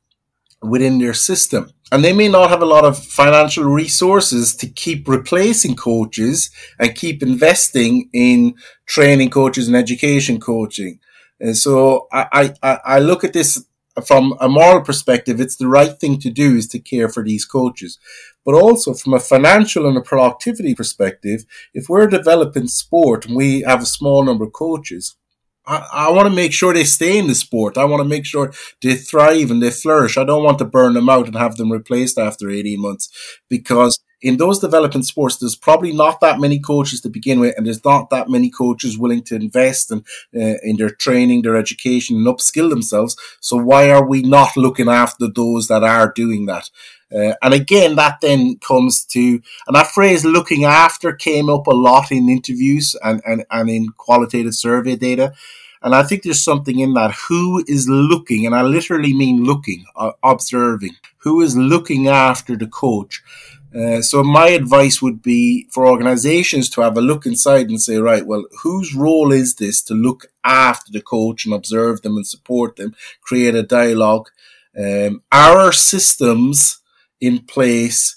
within 0.62 0.98
their 0.98 1.14
system 1.14 1.72
and 1.90 2.04
they 2.04 2.12
may 2.12 2.28
not 2.28 2.50
have 2.50 2.62
a 2.62 2.66
lot 2.66 2.84
of 2.84 3.02
financial 3.02 3.64
resources 3.64 4.54
to 4.56 4.68
keep 4.68 5.08
replacing 5.08 5.74
coaches 5.74 6.50
and 6.78 6.94
keep 6.94 7.22
investing 7.22 8.08
in 8.12 8.54
training 8.86 9.30
coaches 9.30 9.66
and 9.66 9.76
education 9.76 10.38
coaching. 10.38 11.00
And 11.40 11.56
so 11.56 12.06
I, 12.12 12.54
I, 12.62 12.78
I 12.84 12.98
look 12.98 13.24
at 13.24 13.32
this 13.32 13.64
from 14.06 14.36
a 14.40 14.48
moral 14.48 14.82
perspective. 14.82 15.40
It's 15.40 15.56
the 15.56 15.66
right 15.66 15.98
thing 15.98 16.20
to 16.20 16.30
do 16.30 16.56
is 16.56 16.68
to 16.68 16.78
care 16.78 17.08
for 17.08 17.24
these 17.24 17.44
coaches. 17.44 17.98
But 18.44 18.54
also 18.54 18.94
from 18.94 19.14
a 19.14 19.20
financial 19.20 19.86
and 19.86 19.96
a 19.96 20.00
productivity 20.00 20.74
perspective, 20.74 21.44
if 21.74 21.88
we're 21.88 22.06
developing 22.06 22.68
sport 22.68 23.26
and 23.26 23.36
we 23.36 23.60
have 23.62 23.82
a 23.82 23.86
small 23.86 24.24
number 24.24 24.44
of 24.44 24.52
coaches, 24.52 25.16
I, 25.66 25.86
I 25.92 26.10
want 26.10 26.28
to 26.28 26.34
make 26.34 26.52
sure 26.52 26.72
they 26.72 26.84
stay 26.84 27.18
in 27.18 27.26
the 27.26 27.34
sport. 27.34 27.76
I 27.76 27.84
want 27.84 28.02
to 28.02 28.08
make 28.08 28.24
sure 28.24 28.52
they 28.80 28.96
thrive 28.96 29.50
and 29.50 29.62
they 29.62 29.70
flourish. 29.70 30.16
I 30.16 30.24
don't 30.24 30.44
want 30.44 30.58
to 30.58 30.64
burn 30.64 30.94
them 30.94 31.08
out 31.08 31.26
and 31.26 31.36
have 31.36 31.56
them 31.56 31.70
replaced 31.70 32.18
after 32.18 32.50
18 32.50 32.80
months 32.80 33.10
because 33.48 34.00
in 34.22 34.36
those 34.36 34.58
developing 34.58 35.02
sports, 35.02 35.36
there's 35.36 35.56
probably 35.56 35.92
not 35.92 36.20
that 36.20 36.40
many 36.40 36.58
coaches 36.58 37.00
to 37.00 37.08
begin 37.08 37.40
with, 37.40 37.56
and 37.56 37.66
there's 37.66 37.84
not 37.84 38.10
that 38.10 38.28
many 38.28 38.50
coaches 38.50 38.98
willing 38.98 39.22
to 39.24 39.34
invest 39.34 39.90
in, 39.90 40.04
uh, 40.36 40.58
in 40.62 40.76
their 40.76 40.90
training, 40.90 41.42
their 41.42 41.56
education, 41.56 42.16
and 42.16 42.26
upskill 42.26 42.68
themselves. 42.68 43.16
So 43.40 43.56
why 43.56 43.90
are 43.90 44.06
we 44.06 44.22
not 44.22 44.56
looking 44.56 44.88
after 44.88 45.26
those 45.26 45.68
that 45.68 45.82
are 45.82 46.12
doing 46.14 46.46
that? 46.46 46.68
Uh, 47.14 47.34
and 47.42 47.54
again, 47.54 47.96
that 47.96 48.20
then 48.20 48.56
comes 48.58 49.04
to, 49.04 49.40
and 49.66 49.74
that 49.74 49.88
phrase 49.88 50.24
looking 50.24 50.64
after 50.64 51.12
came 51.12 51.50
up 51.50 51.66
a 51.66 51.74
lot 51.74 52.12
in 52.12 52.28
interviews 52.28 52.94
and, 53.02 53.20
and, 53.26 53.44
and 53.50 53.68
in 53.68 53.88
qualitative 53.96 54.54
survey 54.54 54.96
data. 54.96 55.32
And 55.82 55.94
I 55.94 56.02
think 56.02 56.22
there's 56.22 56.44
something 56.44 56.78
in 56.78 56.92
that. 56.94 57.14
Who 57.28 57.64
is 57.66 57.88
looking, 57.88 58.44
and 58.44 58.54
I 58.54 58.62
literally 58.62 59.14
mean 59.14 59.44
looking, 59.44 59.86
uh, 59.96 60.12
observing, 60.22 60.96
who 61.18 61.40
is 61.40 61.56
looking 61.56 62.06
after 62.06 62.54
the 62.54 62.66
coach? 62.66 63.22
Uh, 63.74 64.02
so 64.02 64.22
my 64.22 64.48
advice 64.48 65.00
would 65.00 65.22
be 65.22 65.68
for 65.70 65.86
organizations 65.86 66.68
to 66.68 66.80
have 66.80 66.96
a 66.96 67.00
look 67.00 67.24
inside 67.24 67.70
and 67.70 67.80
say, 67.80 67.96
right, 67.96 68.26
well, 68.26 68.44
whose 68.62 68.94
role 68.94 69.32
is 69.32 69.54
this 69.54 69.80
to 69.80 69.94
look 69.94 70.26
after 70.44 70.90
the 70.92 71.00
coach 71.00 71.44
and 71.44 71.54
observe 71.54 72.02
them 72.02 72.16
and 72.16 72.26
support 72.26 72.76
them, 72.76 72.94
create 73.22 73.54
a 73.54 73.62
dialogue? 73.62 74.28
Um, 74.78 75.22
our 75.32 75.72
systems 75.72 76.79
in 77.20 77.40
place 77.46 78.16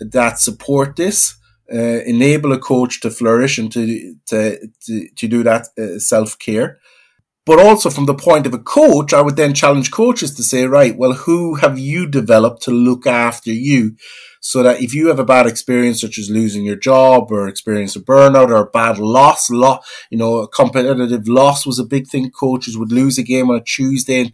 that 0.00 0.38
support 0.38 0.96
this, 0.96 1.36
uh, 1.72 1.76
enable 2.04 2.52
a 2.52 2.58
coach 2.58 3.00
to 3.00 3.10
flourish 3.10 3.58
and 3.58 3.70
to 3.72 4.14
to 4.26 4.58
to, 4.86 5.08
to 5.16 5.28
do 5.28 5.42
that 5.42 5.68
uh, 5.78 5.98
self 5.98 6.38
care. 6.38 6.78
But 7.46 7.58
also 7.58 7.88
from 7.88 8.06
the 8.06 8.14
point 8.14 8.46
of 8.46 8.52
a 8.52 8.58
coach, 8.58 9.14
I 9.14 9.22
would 9.22 9.36
then 9.36 9.54
challenge 9.54 9.90
coaches 9.90 10.34
to 10.34 10.42
say, 10.42 10.66
right, 10.66 10.96
well, 10.96 11.14
who 11.14 11.54
have 11.56 11.78
you 11.78 12.06
developed 12.06 12.62
to 12.64 12.70
look 12.70 13.06
after 13.06 13.50
you? 13.50 13.96
So 14.42 14.62
that 14.62 14.82
if 14.82 14.94
you 14.94 15.08
have 15.08 15.18
a 15.18 15.24
bad 15.24 15.46
experience, 15.46 16.00
such 16.00 16.18
as 16.18 16.30
losing 16.30 16.64
your 16.64 16.76
job 16.76 17.30
or 17.30 17.48
experience 17.48 17.96
a 17.96 18.00
burnout 18.00 18.48
or 18.48 18.56
a 18.56 18.70
bad 18.70 18.98
loss, 18.98 19.50
lot, 19.50 19.84
you 20.10 20.18
know, 20.18 20.38
a 20.38 20.48
competitive 20.48 21.28
loss 21.28 21.66
was 21.66 21.78
a 21.78 21.84
big 21.84 22.06
thing. 22.06 22.30
Coaches 22.30 22.76
would 22.76 22.92
lose 22.92 23.18
a 23.18 23.22
game 23.22 23.50
on 23.50 23.56
a 23.56 23.64
Tuesday 23.64 24.20
and 24.20 24.32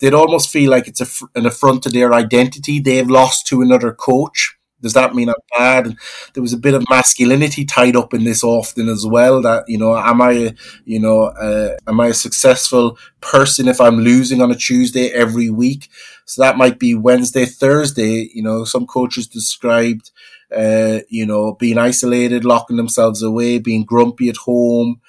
they'd 0.00 0.14
almost 0.14 0.50
feel 0.50 0.70
like 0.70 0.88
it's 0.88 1.00
a, 1.00 1.06
an 1.34 1.46
affront 1.46 1.82
to 1.82 1.88
their 1.90 2.12
identity. 2.12 2.80
They've 2.80 3.08
lost 3.08 3.46
to 3.48 3.62
another 3.62 3.92
coach. 3.92 4.55
Does 4.86 4.94
that 4.94 5.14
mean 5.14 5.28
I'm 5.28 5.34
bad? 5.56 5.86
And 5.86 5.98
there 6.34 6.42
was 6.42 6.52
a 6.52 6.58
bit 6.58 6.74
of 6.74 6.84
masculinity 6.88 7.64
tied 7.64 7.96
up 7.96 8.14
in 8.14 8.22
this 8.22 8.44
often 8.44 8.88
as 8.88 9.04
well. 9.04 9.42
That 9.42 9.64
you 9.66 9.78
know, 9.78 9.96
am 9.96 10.22
I, 10.22 10.54
you 10.84 11.00
know, 11.00 11.24
uh, 11.24 11.76
am 11.88 12.00
I 12.00 12.08
a 12.08 12.14
successful 12.14 12.96
person 13.20 13.66
if 13.66 13.80
I'm 13.80 13.98
losing 13.98 14.40
on 14.40 14.52
a 14.52 14.56
Tuesday 14.56 15.08
every 15.08 15.50
week? 15.50 15.88
So 16.24 16.42
that 16.42 16.56
might 16.56 16.78
be 16.78 16.94
Wednesday, 16.94 17.46
Thursday. 17.46 18.30
You 18.32 18.42
know, 18.42 18.64
some 18.64 18.86
coaches 18.86 19.26
described, 19.26 20.12
uh, 20.56 21.00
you 21.08 21.26
know, 21.26 21.54
being 21.54 21.78
isolated, 21.78 22.44
locking 22.44 22.76
themselves 22.76 23.22
away, 23.22 23.58
being 23.58 23.84
grumpy 23.84 24.28
at 24.28 24.36
home, 24.36 25.00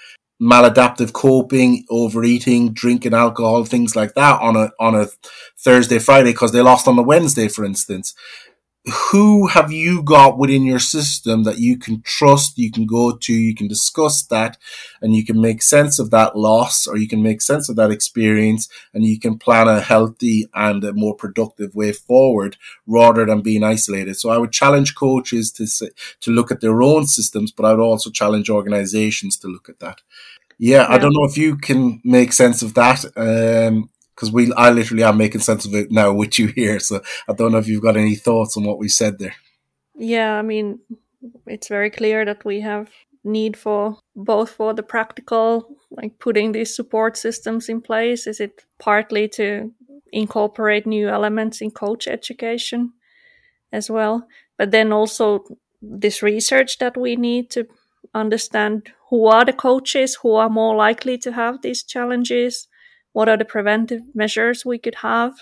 maladaptive 0.41 1.13
coping, 1.13 1.85
overeating, 1.89 2.73
drinking 2.73 3.13
alcohol, 3.13 3.65
things 3.65 3.95
like 3.95 4.13
that 4.13 4.39
on 4.41 4.55
a 4.55 4.69
on 4.79 4.95
a 4.95 5.07
Thursday, 5.57 5.99
Friday 5.99 6.31
because 6.31 6.51
they 6.51 6.61
lost 6.61 6.87
on 6.87 6.99
a 6.99 7.01
Wednesday, 7.01 7.47
for 7.47 7.65
instance. 7.65 8.13
Who 9.11 9.47
have 9.47 9.71
you 9.71 10.01
got 10.01 10.37
within 10.37 10.63
your 10.63 10.79
system 10.79 11.43
that 11.43 11.59
you 11.59 11.77
can 11.77 12.01
trust, 12.03 12.57
you 12.57 12.71
can 12.71 12.85
go 12.85 13.17
to, 13.17 13.33
you 13.33 13.53
can 13.53 13.67
discuss 13.67 14.23
that, 14.27 14.57
and 15.01 15.13
you 15.13 15.25
can 15.25 15.41
make 15.41 15.61
sense 15.61 15.99
of 15.99 16.09
that 16.11 16.37
loss 16.37 16.87
or 16.87 16.95
you 16.95 17.07
can 17.07 17.21
make 17.21 17.41
sense 17.41 17.67
of 17.67 17.75
that 17.75 17.91
experience 17.91 18.69
and 18.93 19.03
you 19.03 19.19
can 19.19 19.37
plan 19.37 19.67
a 19.67 19.81
healthy 19.81 20.47
and 20.53 20.83
a 20.85 20.93
more 20.93 21.15
productive 21.15 21.75
way 21.75 21.91
forward 21.91 22.55
rather 22.85 23.25
than 23.25 23.41
being 23.41 23.63
isolated. 23.63 24.15
So 24.15 24.29
I 24.29 24.37
would 24.37 24.53
challenge 24.53 24.95
coaches 24.95 25.51
to 25.53 25.67
say, 25.67 25.89
to 26.21 26.31
look 26.31 26.49
at 26.49 26.61
their 26.61 26.81
own 26.81 27.07
systems, 27.07 27.51
but 27.51 27.65
I 27.65 27.73
would 27.73 27.83
also 27.83 28.09
challenge 28.09 28.49
organizations 28.49 29.37
to 29.39 29.47
look 29.47 29.67
at 29.67 29.79
that. 29.79 30.01
Yeah, 30.59 30.83
yeah, 30.83 30.87
I 30.89 30.97
don't 30.97 31.13
know 31.13 31.25
if 31.25 31.37
you 31.37 31.57
can 31.57 32.01
make 32.03 32.33
sense 32.33 32.61
of 32.61 32.73
that. 32.75 33.05
Um, 33.15 33.89
because 34.17 34.31
we, 34.31 34.51
I 34.53 34.71
literally 34.71 35.03
am 35.03 35.17
making 35.17 35.41
sense 35.41 35.63
of 35.65 35.75
it 35.75 35.91
now 35.91 36.11
with 36.11 36.39
you 36.39 36.47
here. 36.47 36.79
So 36.79 37.01
I 37.29 37.33
don't 37.33 37.51
know 37.51 37.59
if 37.59 37.67
you've 37.67 37.83
got 37.83 37.95
any 37.95 38.15
thoughts 38.15 38.57
on 38.57 38.63
what 38.63 38.79
we 38.79 38.89
said 38.89 39.19
there. 39.19 39.35
Yeah, 39.95 40.33
I 40.33 40.41
mean, 40.41 40.79
it's 41.45 41.67
very 41.67 41.91
clear 41.91 42.25
that 42.25 42.43
we 42.43 42.61
have 42.61 42.89
need 43.23 43.55
for 43.55 43.97
both 44.15 44.49
for 44.49 44.73
the 44.73 44.81
practical, 44.81 45.77
like 45.91 46.17
putting 46.17 46.51
these 46.51 46.75
support 46.75 47.15
systems 47.15 47.69
in 47.69 47.79
place. 47.79 48.25
Is 48.25 48.39
it 48.39 48.65
partly 48.79 49.27
to 49.29 49.71
incorporate 50.11 50.87
new 50.87 51.09
elements 51.09 51.61
in 51.61 51.69
coach 51.69 52.07
education 52.07 52.93
as 53.71 53.89
well, 53.89 54.27
but 54.57 54.71
then 54.71 54.91
also 54.91 55.43
this 55.79 56.23
research 56.23 56.79
that 56.79 56.97
we 56.97 57.15
need 57.15 57.51
to 57.51 57.67
understand 58.15 58.89
who 59.09 59.27
are 59.27 59.45
the 59.45 59.53
coaches 59.53 60.17
who 60.23 60.33
are 60.33 60.49
more 60.49 60.75
likely 60.75 61.17
to 61.19 61.33
have 61.33 61.61
these 61.61 61.83
challenges 61.83 62.67
what 63.17 63.27
are 63.27 63.37
the 63.37 63.53
preventive 63.55 64.03
measures 64.13 64.63
we 64.63 64.77
could 64.77 64.93
have 65.01 65.33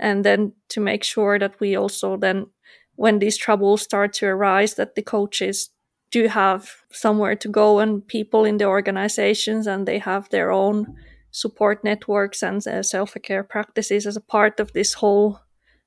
and 0.00 0.24
then 0.24 0.52
to 0.68 0.80
make 0.80 1.02
sure 1.02 1.36
that 1.36 1.58
we 1.58 1.76
also 1.76 2.16
then 2.16 2.46
when 2.94 3.18
these 3.18 3.36
troubles 3.36 3.82
start 3.82 4.12
to 4.12 4.26
arise 4.26 4.74
that 4.74 4.94
the 4.94 5.02
coaches 5.02 5.70
do 6.12 6.28
have 6.28 6.70
somewhere 6.92 7.34
to 7.34 7.48
go 7.48 7.80
and 7.80 8.06
people 8.06 8.44
in 8.44 8.58
the 8.58 8.64
organizations 8.64 9.66
and 9.66 9.84
they 9.84 9.98
have 9.98 10.28
their 10.28 10.52
own 10.52 10.94
support 11.32 11.82
networks 11.82 12.40
and 12.40 12.64
uh, 12.68 12.84
self-care 12.84 13.42
practices 13.42 14.06
as 14.06 14.16
a 14.16 14.28
part 14.36 14.60
of 14.60 14.72
this 14.72 14.92
whole 14.94 15.40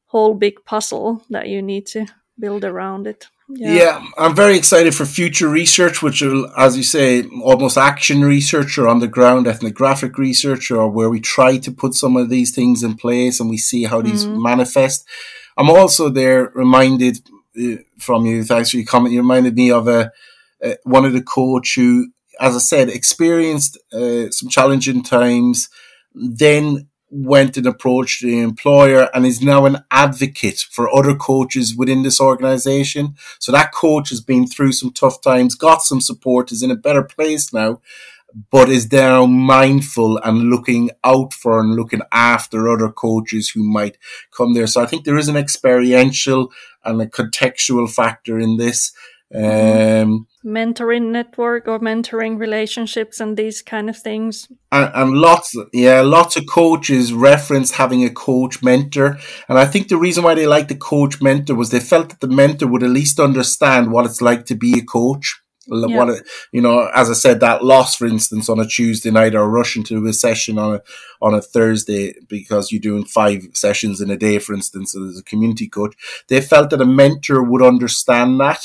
whole 0.08 0.34
big 0.34 0.56
puzzle 0.65 1.23
that 1.30 1.47
you 1.47 1.62
need 1.62 1.86
to 1.86 2.06
build 2.38 2.65
around 2.65 3.08
it 3.08 3.30
yeah. 3.48 3.74
yeah. 3.74 4.06
I'm 4.18 4.36
very 4.36 4.58
excited 4.58 4.96
for 4.96 5.06
future 5.06 5.50
research, 5.50 6.02
which 6.02 6.22
will, 6.22 6.52
as 6.58 6.76
you 6.78 6.84
say, 6.84 7.24
almost 7.44 7.78
action 7.78 8.24
research 8.24 8.78
or 8.78 8.88
on 8.88 9.00
the 9.00 9.08
ground 9.08 9.48
ethnographic 9.48 10.18
research, 10.18 10.72
or 10.72 10.90
where 10.90 11.10
we 11.10 11.20
try 11.20 11.58
to 11.58 11.72
put 11.72 11.94
some 11.94 12.18
of 12.18 12.30
these 12.30 12.54
things 12.54 12.84
in 12.84 12.96
place 12.96 13.40
and 13.40 13.50
we 13.50 13.58
see 13.58 13.84
how 13.84 14.02
these 14.02 14.26
mm-hmm. 14.26 14.42
manifest. 14.42 15.08
I'm 15.58 15.70
also 15.70 16.10
there 16.10 16.52
reminded 16.56 17.20
uh, 17.60 17.78
from 18.00 18.26
you, 18.26 18.44
thanks 18.44 18.72
for 18.72 18.78
your 18.78 18.86
comment. 18.86 19.14
You 19.14 19.22
reminded 19.22 19.56
me 19.56 19.72
of 19.72 19.88
a, 19.88 20.12
a 20.62 20.78
one 20.84 21.06
of 21.06 21.14
the 21.14 21.22
coach 21.22 21.76
who, 21.76 22.12
as 22.40 22.56
I 22.56 22.60
said, 22.60 22.90
experienced 22.90 23.78
uh, 23.94 24.30
some 24.32 24.50
challenging 24.50 25.04
times, 25.04 25.70
then 26.14 26.90
went 27.15 27.56
and 27.56 27.65
approached 27.65 28.21
the 28.21 28.39
employer 28.39 29.10
and 29.13 29.25
is 29.25 29.41
now 29.41 29.65
an 29.65 29.78
advocate 29.89 30.65
for 30.69 30.93
other 30.93 31.15
coaches 31.15 31.75
within 31.75 32.04
this 32.04 32.19
organization. 32.19 33.15
So 33.39 33.51
that 33.51 33.71
coach 33.71 34.10
has 34.10 34.19
been 34.19 34.47
through 34.47 34.73
some 34.73 34.91
tough 34.91 35.21
times, 35.21 35.56
got 35.56 35.82
some 35.82 36.01
support, 36.01 36.51
is 36.51 36.62
in 36.62 36.71
a 36.71 36.75
better 36.75 37.04
place 37.04 37.54
now, 37.54 37.80
but 38.51 38.67
is 38.67 38.91
now 38.91 39.25
mindful 39.25 40.17
and 40.23 40.49
looking 40.49 40.89
out 41.04 41.34
for 41.34 41.60
and 41.60 41.75
looking 41.75 42.01
after 42.12 42.69
other 42.69 42.89
coaches 42.89 43.49
who 43.49 43.63
might 43.63 43.97
come 44.36 44.54
there. 44.54 44.67
So 44.67 44.82
I 44.82 44.86
think 44.86 45.06
there 45.06 45.17
is 45.17 45.30
an 45.30 45.38
experiential 45.38 46.51
and 46.84 47.01
a 47.01 47.08
contextual 47.08 47.89
factor 47.89 48.38
in 48.38 48.58
this. 48.58 48.91
Mm-hmm. 49.34 50.04
Um, 50.04 50.28
mentoring 50.46 51.12
network 51.12 51.68
or 51.68 51.80
mentoring 51.80 52.38
relationships 52.38 53.20
and 53.20 53.36
these 53.36 53.62
kind 53.62 53.90
of 53.90 53.98
things. 53.98 54.48
And, 54.72 54.92
and, 54.94 55.18
lots, 55.18 55.56
yeah, 55.74 56.02
lots 56.02 56.38
of 56.38 56.46
coaches 56.48 57.12
reference 57.14 57.72
having 57.72 58.04
a 58.04 58.10
coach 58.10 58.62
mentor. 58.62 59.18
And 59.50 59.58
I 59.58 59.66
think 59.66 59.88
the 59.88 59.98
reason 59.98 60.24
why 60.24 60.36
they 60.36 60.48
liked 60.48 60.70
the 60.70 60.76
coach 60.76 61.22
mentor 61.22 61.56
was 61.56 61.72
they 61.72 61.80
felt 61.80 62.10
that 62.10 62.20
the 62.22 62.28
mentor 62.28 62.68
would 62.68 62.84
at 62.84 62.90
least 62.90 63.20
understand 63.20 63.92
what 63.92 64.06
it's 64.06 64.22
like 64.22 64.46
to 64.46 64.56
be 64.56 64.78
a 64.80 64.84
coach. 64.84 65.42
Yeah. 65.68 65.98
What 65.98 66.22
you 66.52 66.62
know, 66.62 66.92
as 66.94 67.10
I 67.10 67.14
said, 67.14 67.40
that 67.40 67.64
loss, 67.64 67.96
for 67.96 68.06
instance, 68.06 68.50
on 68.50 68.60
a 68.60 68.68
Tuesday 68.68 69.10
night 69.10 69.34
or 69.34 69.50
rushing 69.50 69.84
to 69.86 70.06
a 70.06 70.14
session 70.14 70.60
on 70.60 70.76
a 70.76 70.82
on 71.24 71.34
a 71.34 71.42
Thursday 71.42 72.14
because 72.28 72.72
you're 72.72 72.80
doing 72.80 73.04
five 73.04 73.48
sessions 73.54 74.00
in 74.00 74.12
a 74.12 74.16
day, 74.16 74.38
for 74.38 74.54
instance, 74.54 74.96
as 74.96 75.18
a 75.18 75.24
community 75.24 75.68
coach, 75.68 75.96
they 76.28 76.40
felt 76.40 76.70
that 76.70 76.82
a 76.82 76.86
mentor 76.86 77.42
would 77.42 77.64
understand 77.64 78.40
that 78.40 78.64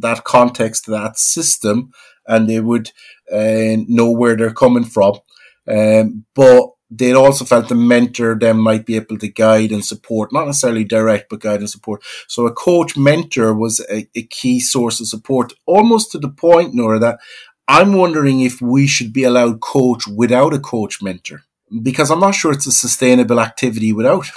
that 0.00 0.24
context, 0.24 0.86
that 0.86 1.18
system, 1.18 1.92
and 2.26 2.48
they 2.48 2.60
would 2.60 2.90
uh, 3.32 3.76
know 3.88 4.10
where 4.10 4.36
they're 4.36 4.52
coming 4.52 4.84
from. 4.84 5.18
Um, 5.68 6.24
but 6.34 6.70
they 6.90 7.12
also 7.12 7.44
felt 7.44 7.68
the 7.68 7.76
mentor 7.76 8.36
then 8.38 8.58
might 8.58 8.84
be 8.84 8.96
able 8.96 9.16
to 9.18 9.28
guide 9.28 9.70
and 9.70 9.84
support, 9.84 10.32
not 10.32 10.46
necessarily 10.46 10.84
direct, 10.84 11.30
but 11.30 11.40
guide 11.40 11.60
and 11.60 11.70
support. 11.70 12.02
So 12.26 12.46
a 12.46 12.52
coach 12.52 12.96
mentor 12.96 13.54
was 13.54 13.80
a, 13.88 14.08
a 14.16 14.22
key 14.24 14.58
source 14.58 15.00
of 15.00 15.06
support, 15.06 15.52
almost 15.66 16.10
to 16.12 16.18
the 16.18 16.28
point, 16.28 16.74
Noora, 16.74 17.00
that 17.00 17.20
I'm 17.68 17.92
wondering 17.92 18.40
if 18.40 18.60
we 18.60 18.88
should 18.88 19.12
be 19.12 19.22
allowed 19.22 19.60
coach 19.60 20.08
without 20.08 20.52
a 20.52 20.58
coach 20.58 21.00
mentor, 21.00 21.42
because 21.82 22.10
I'm 22.10 22.18
not 22.18 22.34
sure 22.34 22.50
it's 22.50 22.66
a 22.66 22.72
sustainable 22.72 23.38
activity 23.38 23.92
without 23.92 24.28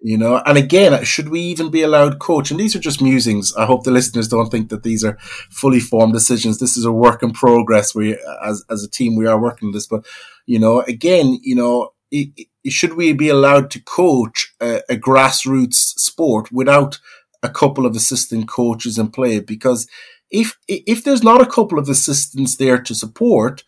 you 0.00 0.16
know? 0.16 0.42
And 0.44 0.58
again 0.58 1.04
should 1.04 1.28
we 1.28 1.40
even 1.40 1.70
be 1.70 1.82
allowed 1.82 2.18
coach? 2.18 2.50
And 2.50 2.60
these 2.60 2.76
are 2.76 2.80
just 2.80 3.02
musings. 3.02 3.54
I 3.56 3.66
hope 3.66 3.84
the 3.84 3.90
listeners 3.90 4.28
don't 4.28 4.50
think 4.50 4.68
that 4.70 4.82
these 4.82 5.04
are 5.04 5.16
fully 5.50 5.80
formed 5.80 6.12
decisions. 6.12 6.58
This 6.58 6.76
is 6.76 6.84
a 6.84 6.92
work 6.92 7.22
in 7.22 7.32
progress. 7.32 7.94
We 7.94 8.18
as, 8.44 8.64
as 8.70 8.84
a 8.84 8.90
team 8.90 9.16
we 9.16 9.26
are 9.26 9.40
working 9.40 9.72
this. 9.72 9.86
But 9.86 10.06
you 10.46 10.58
know 10.58 10.80
again 10.82 11.38
you 11.42 11.54
know 11.54 11.90
it, 12.10 12.30
it, 12.36 12.72
should 12.72 12.94
we 12.94 13.12
be 13.12 13.28
allowed 13.28 13.70
to 13.72 13.82
coach 13.82 14.54
a, 14.60 14.82
a 14.88 14.96
grassroots 14.96 15.74
sport 15.74 16.52
without 16.52 16.98
a 17.42 17.48
couple 17.48 17.86
of 17.86 17.96
assistant 17.96 18.48
coaches 18.48 18.98
in 18.98 19.10
play? 19.10 19.40
Because 19.40 19.88
if 20.30 20.58
if 20.68 21.04
there's 21.04 21.22
not 21.22 21.40
a 21.40 21.46
couple 21.46 21.78
of 21.78 21.88
assistants 21.88 22.56
there 22.56 22.80
to 22.80 22.94
support 22.94 23.64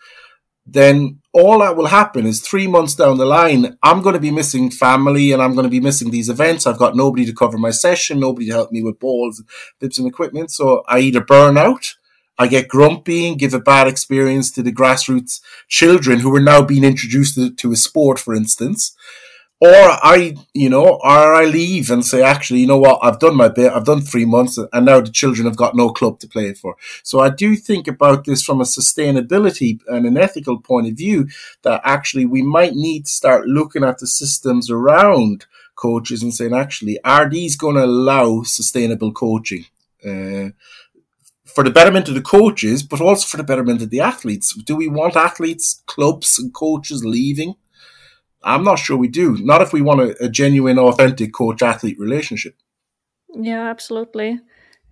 then 0.71 1.21
all 1.33 1.61
that 1.61 1.77
will 1.77 1.87
happen 1.87 2.27
is 2.27 2.41
three 2.41 2.67
months 2.67 2.95
down 2.95 3.17
the 3.17 3.25
line, 3.25 3.79
I'm 3.83 4.03
going 4.03 4.15
to 4.15 4.21
be 4.21 4.31
missing 4.31 4.71
family 4.71 5.33
and 5.33 5.43
I'm 5.43 5.55
going 5.55 5.65
to 5.65 5.71
be 5.71 5.81
missing 5.81 6.11
these 6.11 6.29
events. 6.29 6.67
I've 6.67 6.79
got 6.79 6.97
nobody 6.97 7.25
to 7.25 7.35
cover 7.35 7.57
my 7.57 7.71
session, 7.71 8.21
nobody 8.21 8.47
to 8.47 8.53
help 8.53 8.71
me 8.71 8.83
with 8.83 8.99
balls, 8.99 9.43
bibs, 9.81 9.99
and 9.99 10.07
equipment. 10.07 10.51
So 10.51 10.83
I 10.87 10.99
either 10.99 11.23
burn 11.23 11.57
out, 11.57 11.95
I 12.39 12.49
get 12.49 12.69
grumpy 12.69 13.27
and 13.27 13.39
give 13.39 13.55
a 13.55 13.61
bad 13.61 13.89
experience 13.89 14.51
to 14.53 14.63
the 14.63 14.73
grassroots 14.73 15.41
children 15.69 16.21
who 16.21 16.35
are 16.37 16.41
now 16.41 16.63
being 16.63 16.85
introduced 16.85 17.37
to, 17.37 17.51
to 17.55 17.73
a 17.73 17.77
sport, 17.77 18.19
for 18.19 18.35
instance, 18.35 18.95
or 19.61 19.73
I, 19.73 20.37
you 20.55 20.71
know, 20.71 21.01
or 21.03 21.35
I 21.35 21.45
leave 21.45 21.91
and 21.91 22.05
say, 22.05 22.23
actually, 22.23 22.61
you 22.61 22.67
know 22.69 22.79
what, 22.79 23.01
I've 23.03 23.19
done 23.19 23.37
my 23.37 23.49
bit, 23.49 23.73
I've 23.73 23.85
done 23.85 24.03
three 24.03 24.25
months, 24.25 24.57
and 24.57 24.87
now 24.87 25.01
the 25.01 25.11
children 25.11 25.47
have 25.47 25.57
got 25.57 25.75
no 25.75 25.91
club 25.91 26.21
to 26.21 26.29
play 26.29 26.55
for. 26.55 26.77
So 27.03 27.19
I 27.21 27.31
do 27.31 27.57
think 27.57 27.89
about 27.89 28.25
this 28.25 28.43
from 28.45 28.61
a 28.61 28.65
sustainability 28.65 29.81
and 29.89 30.07
an 30.07 30.17
ethical 30.17 30.61
point 30.61 30.87
of 30.87 30.95
view 30.95 31.29
that 31.63 31.81
actually 31.85 32.25
we 32.25 32.43
might 32.43 32.75
need 32.75 33.07
to 33.07 33.11
start 33.11 33.49
looking 33.49 33.83
at 33.83 33.99
the 33.99 34.07
systems 34.07 34.71
around 34.71 35.47
coaches 35.75 36.23
and 36.23 36.33
saying, 36.33 36.55
actually, 36.55 36.99
are 37.03 37.29
these 37.29 37.57
going 37.57 37.77
to 37.77 37.85
allow 37.85 38.43
sustainable 38.43 39.13
coaching? 39.13 39.65
Uh, 40.05 40.51
for 41.45 41.65
the 41.65 41.71
betterment 41.71 42.09
of 42.09 42.15
the 42.15 42.23
coaches, 42.23 42.85
but 42.85 43.01
also 43.01 43.27
for 43.27 43.37
the 43.37 43.43
betterment 43.43 43.83
of 43.83 43.91
the 43.91 44.01
athletes. 44.01 44.55
Do 44.55 44.77
we 44.77 44.87
want 44.87 45.17
athletes, 45.17 45.83
clubs, 45.87 46.39
and 46.39 46.55
coaches 46.55 47.05
leaving? 47.05 47.57
I'm 48.43 48.65
not 48.65 48.79
sure 48.79 48.97
we 48.97 49.09
do. 49.09 49.37
Not 49.39 49.63
if 49.63 49.73
we 49.73 49.83
want 49.83 50.01
a, 50.01 50.25
a 50.25 50.29
genuine, 50.29 50.79
authentic 50.79 51.33
coach 51.33 51.63
athlete 51.63 51.99
relationship. 51.99 52.55
Yeah, 53.35 53.69
absolutely. 53.69 54.41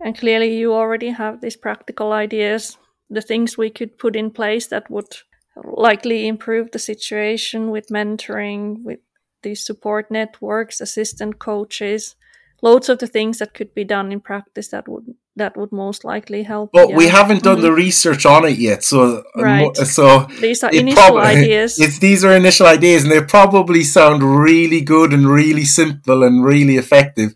And 0.01 0.19
clearly, 0.19 0.57
you 0.57 0.75
already 0.75 1.11
have 1.11 1.41
these 1.41 1.57
practical 1.57 2.13
ideas, 2.13 2.77
the 3.09 3.23
things 3.23 3.57
we 3.57 3.71
could 3.71 3.99
put 3.99 4.17
in 4.17 4.31
place 4.31 4.67
that 4.69 4.91
would 4.91 5.17
likely 5.65 6.27
improve 6.27 6.71
the 6.71 6.79
situation 6.79 7.71
with 7.71 7.89
mentoring, 7.89 8.83
with 8.83 9.01
these 9.43 9.65
support 9.65 10.11
networks, 10.11 10.81
assistant 10.81 11.39
coaches, 11.39 12.17
loads 12.63 12.89
of 12.89 12.99
the 12.99 13.07
things 13.07 13.39
that 13.39 13.55
could 13.55 13.75
be 13.75 13.85
done 13.85 14.13
in 14.13 14.21
practice 14.21 14.69
that 14.69 14.89
would 14.89 15.15
that 15.37 15.57
would 15.57 15.70
most 15.70 16.05
likely 16.05 16.42
help. 16.42 16.70
But 16.72 16.90
yeah. 16.90 16.96
we 16.96 17.09
haven't 17.09 17.42
done 17.42 17.57
mm-hmm. 17.57 17.66
the 17.66 17.72
research 17.72 18.27
on 18.27 18.44
it 18.44 18.59
yet, 18.59 18.83
so 18.83 19.22
right. 19.37 19.77
so 19.77 20.25
these 20.40 20.64
are 20.64 20.70
initial 20.72 21.03
prob- 21.03 21.16
ideas. 21.37 21.79
It's 21.79 21.99
these 21.99 22.25
are 22.25 22.35
initial 22.35 22.66
ideas, 22.66 23.05
and 23.05 23.12
they 23.12 23.22
probably 23.22 23.85
sound 23.85 24.22
really 24.22 24.81
good 24.81 25.12
and 25.12 25.29
really 25.29 25.64
simple 25.64 26.22
and 26.22 26.44
really 26.44 26.77
effective 26.77 27.35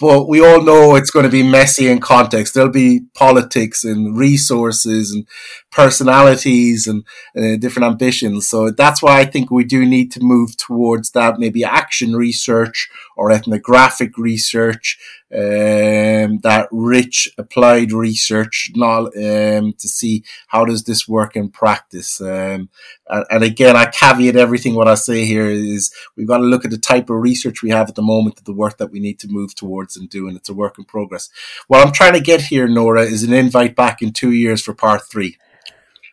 but 0.00 0.28
we 0.28 0.44
all 0.44 0.60
know 0.60 0.96
it's 0.96 1.10
going 1.10 1.24
to 1.24 1.30
be 1.30 1.42
messy 1.42 1.88
in 1.88 2.00
context. 2.00 2.52
There'll 2.52 2.70
be 2.70 3.06
politics 3.14 3.84
and 3.84 4.16
resources 4.18 5.12
and 5.12 5.26
personalities 5.70 6.86
and 6.86 7.04
uh, 7.38 7.56
different 7.58 7.86
ambitions. 7.86 8.48
So 8.48 8.70
that's 8.70 9.02
why 9.02 9.20
I 9.20 9.24
think 9.24 9.50
we 9.50 9.64
do 9.64 9.86
need 9.86 10.10
to 10.12 10.20
move 10.20 10.56
towards 10.56 11.12
that 11.12 11.38
maybe 11.38 11.64
action 11.64 12.14
research 12.16 12.90
or 13.16 13.30
ethnographic 13.30 14.18
research, 14.18 14.98
um, 15.34 16.38
that 16.44 16.68
rich 16.70 17.28
applied 17.38 17.90
research 17.90 18.70
um, 18.80 19.72
to 19.72 19.88
see 19.88 20.22
how 20.46 20.64
does 20.64 20.84
this 20.84 21.08
work 21.08 21.34
in 21.34 21.48
practice. 21.48 22.20
Um, 22.20 22.68
and, 23.08 23.26
and, 23.30 23.42
again, 23.42 23.74
I 23.74 23.86
caveat 23.86 24.36
everything 24.36 24.76
what 24.76 24.86
I 24.86 24.94
say 24.94 25.24
here 25.24 25.50
is 25.50 25.92
we've 26.16 26.28
got 26.28 26.38
to 26.38 26.44
look 26.44 26.64
at 26.64 26.70
the 26.70 26.78
type 26.78 27.10
of 27.10 27.16
research 27.16 27.62
we 27.62 27.70
have 27.70 27.88
at 27.88 27.96
the 27.96 28.02
moment, 28.02 28.44
the 28.44 28.52
work 28.52 28.78
that 28.78 28.92
we 28.92 29.00
need 29.00 29.18
to 29.20 29.28
move 29.28 29.56
towards 29.56 29.96
and 29.96 30.08
do, 30.08 30.28
and 30.28 30.36
it's 30.36 30.48
a 30.48 30.54
work 30.54 30.78
in 30.78 30.84
progress. 30.84 31.28
What 31.66 31.84
I'm 31.84 31.92
trying 31.92 32.12
to 32.12 32.20
get 32.20 32.42
here, 32.42 32.68
Noora, 32.68 33.04
is 33.04 33.24
an 33.24 33.32
invite 33.32 33.74
back 33.74 34.02
in 34.02 34.12
two 34.12 34.30
years 34.30 34.62
for 34.62 34.72
part 34.72 35.02
three. 35.10 35.36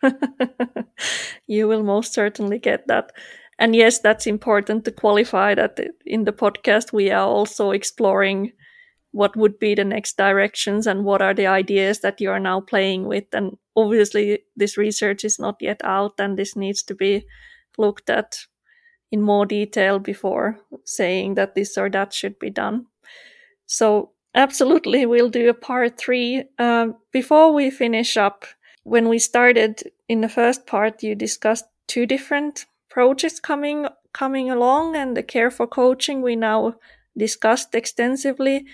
you 1.46 1.68
will 1.68 1.84
most 1.84 2.12
certainly 2.12 2.58
get 2.58 2.88
that. 2.88 3.12
And 3.56 3.76
yes, 3.76 4.00
that's 4.00 4.26
important 4.26 4.84
to 4.84 4.90
qualify 4.90 5.54
that 5.54 5.78
in 6.04 6.24
the 6.24 6.32
podcast 6.32 6.92
we 6.92 7.12
are 7.12 7.24
also 7.24 7.70
exploring 7.70 8.50
what 9.12 9.36
would 9.36 9.58
be 9.58 9.74
the 9.74 9.84
next 9.84 10.16
directions 10.16 10.86
and 10.86 11.04
what 11.04 11.22
are 11.22 11.34
the 11.34 11.46
ideas 11.46 12.00
that 12.00 12.20
you 12.20 12.30
are 12.30 12.40
now 12.40 12.60
playing 12.60 13.06
with. 13.06 13.24
And 13.32 13.56
obviously, 13.76 14.40
this 14.56 14.76
research 14.76 15.24
is 15.24 15.38
not 15.38 15.56
yet 15.60 15.80
out 15.84 16.14
and 16.18 16.38
this 16.38 16.56
needs 16.56 16.82
to 16.84 16.94
be 16.94 17.24
looked 17.78 18.10
at 18.10 18.38
in 19.10 19.20
more 19.20 19.44
detail 19.44 19.98
before 19.98 20.58
saying 20.84 21.34
that 21.34 21.54
this 21.54 21.76
or 21.76 21.90
that 21.90 22.12
should 22.12 22.38
be 22.38 22.50
done. 22.50 22.86
So, 23.66 24.12
absolutely, 24.34 25.04
we'll 25.06 25.28
do 25.30 25.50
a 25.50 25.54
part 25.54 25.98
three. 25.98 26.44
Uh, 26.58 26.88
before 27.12 27.52
we 27.52 27.70
finish 27.70 28.16
up, 28.16 28.46
when 28.84 29.08
we 29.08 29.18
started 29.18 29.82
in 30.08 30.22
the 30.22 30.28
first 30.28 30.66
part, 30.66 31.02
you 31.02 31.14
discussed 31.14 31.66
two 31.86 32.06
different 32.06 32.66
projects 32.88 33.40
coming 33.40 33.86
coming 34.12 34.50
along 34.50 34.94
and 34.96 35.16
the 35.16 35.22
care 35.22 35.50
for 35.50 35.66
coaching 35.66 36.20
we 36.20 36.36
now 36.36 36.74
discussed 37.16 37.74
extensively 37.74 38.66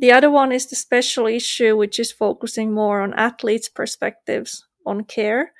the 0.00 0.12
other 0.12 0.30
one 0.30 0.50
is 0.50 0.66
the 0.66 0.76
special 0.76 1.26
issue, 1.26 1.76
which 1.76 2.00
is 2.00 2.10
focusing 2.10 2.72
more 2.72 3.02
on 3.02 3.14
athletes' 3.14 3.68
perspectives 3.68 4.66
on 4.86 5.04
care. 5.04 5.52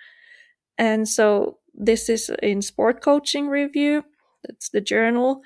And 0.78 1.06
so 1.06 1.58
this 1.74 2.08
is 2.08 2.30
in 2.42 2.62
Sport 2.62 3.02
Coaching 3.02 3.48
Review, 3.48 4.04
that's 4.42 4.70
the 4.70 4.80
journal. 4.80 5.42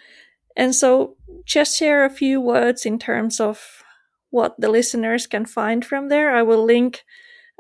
And 0.57 0.75
so 0.75 1.17
just 1.45 1.77
share 1.77 2.05
a 2.05 2.11
few 2.11 2.41
words 2.41 2.87
in 2.87 2.99
terms 2.99 3.41
of 3.41 3.83
what 4.31 4.55
the 4.61 4.69
listeners 4.69 5.27
can 5.27 5.45
find 5.45 5.85
from 5.85 6.09
there. 6.09 6.35
I 6.35 6.43
will 6.43 6.65
link 6.65 7.05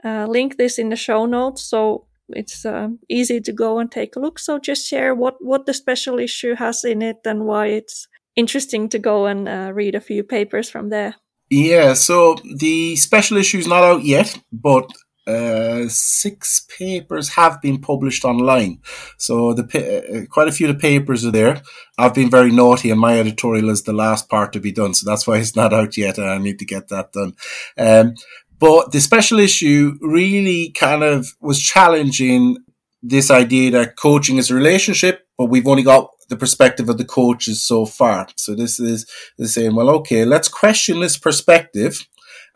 uh, 0.05 0.27
link 0.27 0.57
this 0.57 0.79
in 0.79 0.91
the 0.91 0.97
show 0.97 1.25
notes 1.25 1.63
so 1.63 2.07
it's 2.29 2.65
uh, 2.67 2.89
easy 3.09 3.41
to 3.41 3.53
go 3.53 3.79
and 3.79 3.91
take 3.91 4.17
a 4.17 4.21
look. 4.21 4.39
So 4.39 4.59
just 4.59 4.87
share 4.87 5.15
what 5.15 5.37
what 5.41 5.67
the 5.67 5.75
special 5.75 6.19
issue 6.19 6.55
has 6.55 6.85
in 6.85 7.03
it 7.03 7.19
and 7.25 7.45
why 7.45 7.67
it's 7.67 8.09
interesting 8.37 8.89
to 8.91 8.99
go 8.99 9.27
and 9.27 9.49
uh, 9.49 9.73
read 9.75 9.95
a 9.95 10.01
few 10.01 10.23
papers 10.23 10.71
from 10.71 10.91
there. 10.91 11.17
Yeah, 11.51 11.95
so 11.95 12.37
the 12.57 12.97
special 12.97 13.37
issue 13.37 13.59
is 13.59 13.67
not 13.67 13.85
out 13.85 14.05
yet, 14.05 14.39
but 14.53 14.91
uh, 15.27 15.89
six 15.89 16.67
papers 16.79 17.31
have 17.31 17.61
been 17.63 17.81
published 17.81 18.25
online. 18.25 18.81
So 19.19 19.55
the 19.55 19.65
uh, 19.65 20.27
quite 20.31 20.49
a 20.49 20.53
few 20.53 20.69
of 20.69 20.75
the 20.75 20.81
papers 20.81 21.25
are 21.25 21.31
there. 21.31 21.63
I've 21.99 22.15
been 22.15 22.31
very 22.31 22.51
naughty, 22.51 22.91
and 22.91 23.01
my 23.01 23.19
editorial 23.19 23.71
is 23.71 23.83
the 23.83 23.93
last 23.93 24.29
part 24.29 24.53
to 24.53 24.61
be 24.61 24.73
done. 24.73 24.95
So 24.95 25.09
that's 25.09 25.27
why 25.27 25.39
it's 25.39 25.57
not 25.57 25.73
out 25.73 25.97
yet. 25.97 26.19
and 26.19 26.29
I 26.29 26.39
need 26.39 26.59
to 26.59 26.67
get 26.67 26.89
that 26.89 27.13
done. 27.13 27.35
Um, 27.79 28.15
but 28.59 28.93
the 28.93 29.01
special 29.01 29.39
issue 29.39 29.97
really 30.01 30.71
kind 30.73 31.03
of 31.03 31.27
was 31.41 31.61
challenging 31.61 32.59
this 33.03 33.31
idea 33.31 33.71
that 33.73 33.97
coaching 33.97 34.39
is 34.39 34.51
a 34.51 34.55
relationship, 34.55 35.27
but 35.37 35.47
we've 35.47 35.67
only 35.67 35.83
got 35.83 36.09
the 36.29 36.37
perspective 36.37 36.89
of 36.89 36.99
the 36.99 37.05
coaches 37.05 37.63
so 37.63 37.87
far. 37.87 38.29
So 38.37 38.55
this 38.55 38.81
is 38.81 39.07
saying, 39.39 39.75
well, 39.75 39.91
okay, 39.91 40.25
let's 40.25 40.49
question 40.49 41.01
this 41.01 41.19
perspective 41.19 42.07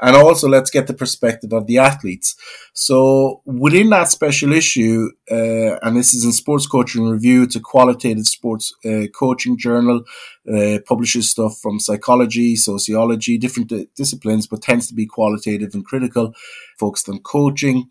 and 0.00 0.14
also 0.14 0.48
let's 0.48 0.70
get 0.70 0.86
the 0.86 0.94
perspective 0.94 1.52
of 1.52 1.66
the 1.66 1.78
athletes. 1.78 2.36
So 2.72 3.42
within 3.44 3.90
that 3.90 4.08
special 4.08 4.52
issue, 4.52 5.10
uh, 5.30 5.78
and 5.82 5.96
this 5.96 6.14
is 6.14 6.24
in 6.24 6.32
Sports 6.32 6.66
Coaching 6.66 7.08
Review, 7.08 7.42
it's 7.42 7.56
a 7.56 7.60
qualitative 7.60 8.26
sports 8.26 8.72
uh, 8.84 9.06
coaching 9.14 9.58
journal, 9.58 10.04
uh, 10.52 10.78
publishes 10.86 11.30
stuff 11.30 11.58
from 11.58 11.80
psychology, 11.80 12.54
sociology, 12.54 13.38
different 13.38 13.72
disciplines, 13.96 14.46
but 14.46 14.62
tends 14.62 14.86
to 14.86 14.94
be 14.94 15.06
qualitative 15.06 15.74
and 15.74 15.84
critical, 15.84 16.32
focused 16.78 17.08
on 17.08 17.18
coaching. 17.18 17.88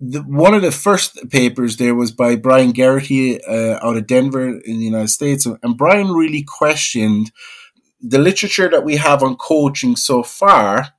The, 0.00 0.20
one 0.20 0.54
of 0.54 0.62
the 0.62 0.72
first 0.72 1.30
papers 1.30 1.76
there 1.76 1.94
was 1.94 2.12
by 2.12 2.36
Brian 2.36 2.72
Gearity 2.72 3.40
uh, 3.48 3.78
out 3.86 3.96
of 3.96 4.06
Denver 4.06 4.48
in 4.48 4.78
the 4.78 4.84
United 4.84 5.08
States, 5.08 5.46
and 5.46 5.76
Brian 5.76 6.12
really 6.12 6.42
questioned 6.42 7.30
the 8.00 8.18
literature 8.18 8.68
that 8.68 8.84
we 8.84 8.96
have 8.96 9.22
on 9.22 9.36
coaching 9.36 9.96
so 9.96 10.22
far 10.22 10.94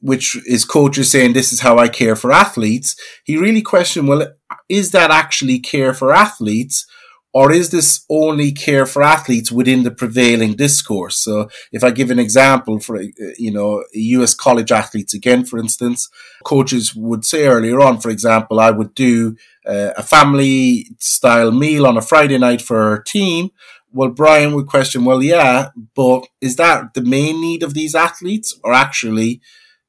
which 0.00 0.36
is 0.46 0.64
coaches 0.64 1.10
saying 1.10 1.32
this 1.32 1.52
is 1.52 1.60
how 1.60 1.78
I 1.78 1.88
care 1.88 2.16
for 2.16 2.32
athletes, 2.32 2.96
he 3.24 3.36
really 3.36 3.62
questioned, 3.62 4.08
well, 4.08 4.28
is 4.68 4.90
that 4.92 5.10
actually 5.10 5.58
care 5.58 5.94
for 5.94 6.12
athletes? 6.12 6.86
Or 7.34 7.50
is 7.50 7.70
this 7.70 8.04
only 8.10 8.52
care 8.52 8.84
for 8.84 9.02
athletes 9.02 9.50
within 9.50 9.84
the 9.84 9.90
prevailing 9.90 10.54
discourse? 10.54 11.16
So 11.16 11.48
if 11.72 11.82
I 11.82 11.90
give 11.90 12.10
an 12.10 12.18
example 12.18 12.78
for, 12.78 13.00
you 13.38 13.50
know, 13.50 13.84
US 13.94 14.34
college 14.34 14.70
athletes 14.70 15.14
again, 15.14 15.44
for 15.44 15.58
instance, 15.58 16.10
coaches 16.44 16.94
would 16.94 17.24
say 17.24 17.46
earlier 17.46 17.80
on, 17.80 18.00
for 18.00 18.10
example, 18.10 18.60
I 18.60 18.70
would 18.70 18.94
do 18.94 19.36
uh, 19.66 19.92
a 19.96 20.02
family 20.02 20.88
style 20.98 21.52
meal 21.52 21.86
on 21.86 21.96
a 21.96 22.02
Friday 22.02 22.36
night 22.36 22.60
for 22.60 22.82
our 22.82 23.02
team. 23.02 23.50
Well, 23.90 24.10
Brian 24.10 24.54
would 24.54 24.66
question, 24.66 25.04
well, 25.04 25.22
yeah, 25.22 25.68
but 25.94 26.26
is 26.40 26.56
that 26.56 26.94
the 26.94 27.02
main 27.02 27.40
need 27.40 27.62
of 27.62 27.74
these 27.74 27.94
athletes 27.94 28.58
or 28.62 28.72
actually 28.74 29.40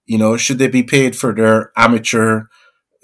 you 0.05 0.17
know, 0.17 0.37
should 0.37 0.57
they 0.57 0.67
be 0.67 0.83
paid 0.83 1.15
for 1.15 1.33
their 1.33 1.71
amateur 1.77 2.43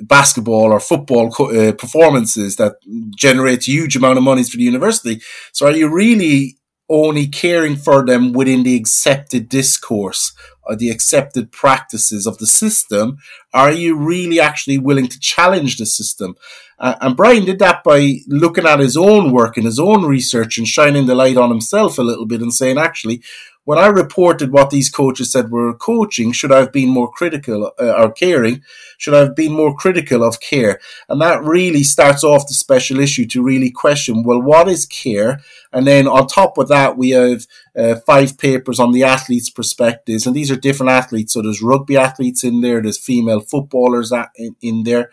basketball 0.01 0.71
or 0.71 0.79
football 0.79 1.31
co- 1.31 1.51
uh, 1.51 1.73
performances 1.73 2.55
that 2.57 2.75
generates 3.15 3.67
huge 3.67 3.95
amount 3.95 4.17
of 4.17 4.23
monies 4.23 4.49
for 4.49 4.57
the 4.57 4.63
university? 4.63 5.21
So 5.51 5.67
are 5.67 5.75
you 5.75 5.89
really 5.93 6.57
only 6.89 7.27
caring 7.27 7.75
for 7.75 8.03
them 8.05 8.33
within 8.33 8.63
the 8.63 8.75
accepted 8.75 9.47
discourse 9.47 10.33
or 10.63 10.75
the 10.75 10.89
accepted 10.89 11.51
practices 11.51 12.25
of 12.25 12.37
the 12.39 12.47
system? 12.47 13.17
Are 13.53 13.71
you 13.71 13.95
really 13.95 14.39
actually 14.39 14.79
willing 14.79 15.07
to 15.07 15.19
challenge 15.19 15.77
the 15.77 15.85
system? 15.85 16.35
Uh, 16.79 16.95
and 17.01 17.17
Brian 17.17 17.45
did 17.45 17.59
that 17.59 17.83
by 17.83 18.15
looking 18.27 18.65
at 18.65 18.79
his 18.79 18.97
own 18.97 19.31
work 19.31 19.57
and 19.57 19.65
his 19.65 19.79
own 19.79 20.05
research 20.05 20.57
and 20.57 20.67
shining 20.67 21.05
the 21.05 21.15
light 21.15 21.37
on 21.37 21.49
himself 21.49 21.97
a 21.97 22.03
little 22.03 22.25
bit 22.25 22.41
and 22.41 22.53
saying, 22.53 22.77
actually, 22.77 23.21
when 23.69 23.77
I 23.77 23.85
reported 23.85 24.51
what 24.51 24.71
these 24.71 24.89
coaches 24.89 25.31
said 25.31 25.51
were 25.51 25.75
coaching, 25.75 26.31
should 26.31 26.51
I 26.51 26.57
have 26.57 26.71
been 26.71 26.89
more 26.89 27.11
critical 27.11 27.71
uh, 27.79 27.91
or 28.01 28.11
caring? 28.11 28.63
Should 28.97 29.13
I 29.13 29.19
have 29.19 29.35
been 29.35 29.51
more 29.51 29.75
critical 29.75 30.23
of 30.23 30.39
care? 30.39 30.79
And 31.07 31.21
that 31.21 31.43
really 31.43 31.83
starts 31.83 32.23
off 32.23 32.47
the 32.47 32.55
special 32.55 32.99
issue 32.99 33.27
to 33.27 33.43
really 33.43 33.69
question, 33.69 34.23
well, 34.23 34.41
what 34.41 34.67
is 34.67 34.87
care? 34.87 35.41
And 35.71 35.85
then 35.85 36.07
on 36.07 36.25
top 36.25 36.57
of 36.57 36.67
that, 36.69 36.97
we 36.97 37.11
have 37.11 37.45
uh, 37.77 37.97
five 38.07 38.39
papers 38.39 38.79
on 38.79 38.91
the 38.91 39.03
athletes' 39.03 39.51
perspectives, 39.51 40.25
and 40.25 40.35
these 40.35 40.49
are 40.49 40.55
different 40.55 40.89
athletes. 40.89 41.33
So 41.33 41.43
there's 41.43 41.61
rugby 41.61 41.95
athletes 41.95 42.43
in 42.43 42.61
there, 42.61 42.81
there's 42.81 42.97
female 42.97 43.39
footballers 43.39 44.11
in, 44.35 44.55
in 44.61 44.81
there, 44.81 45.11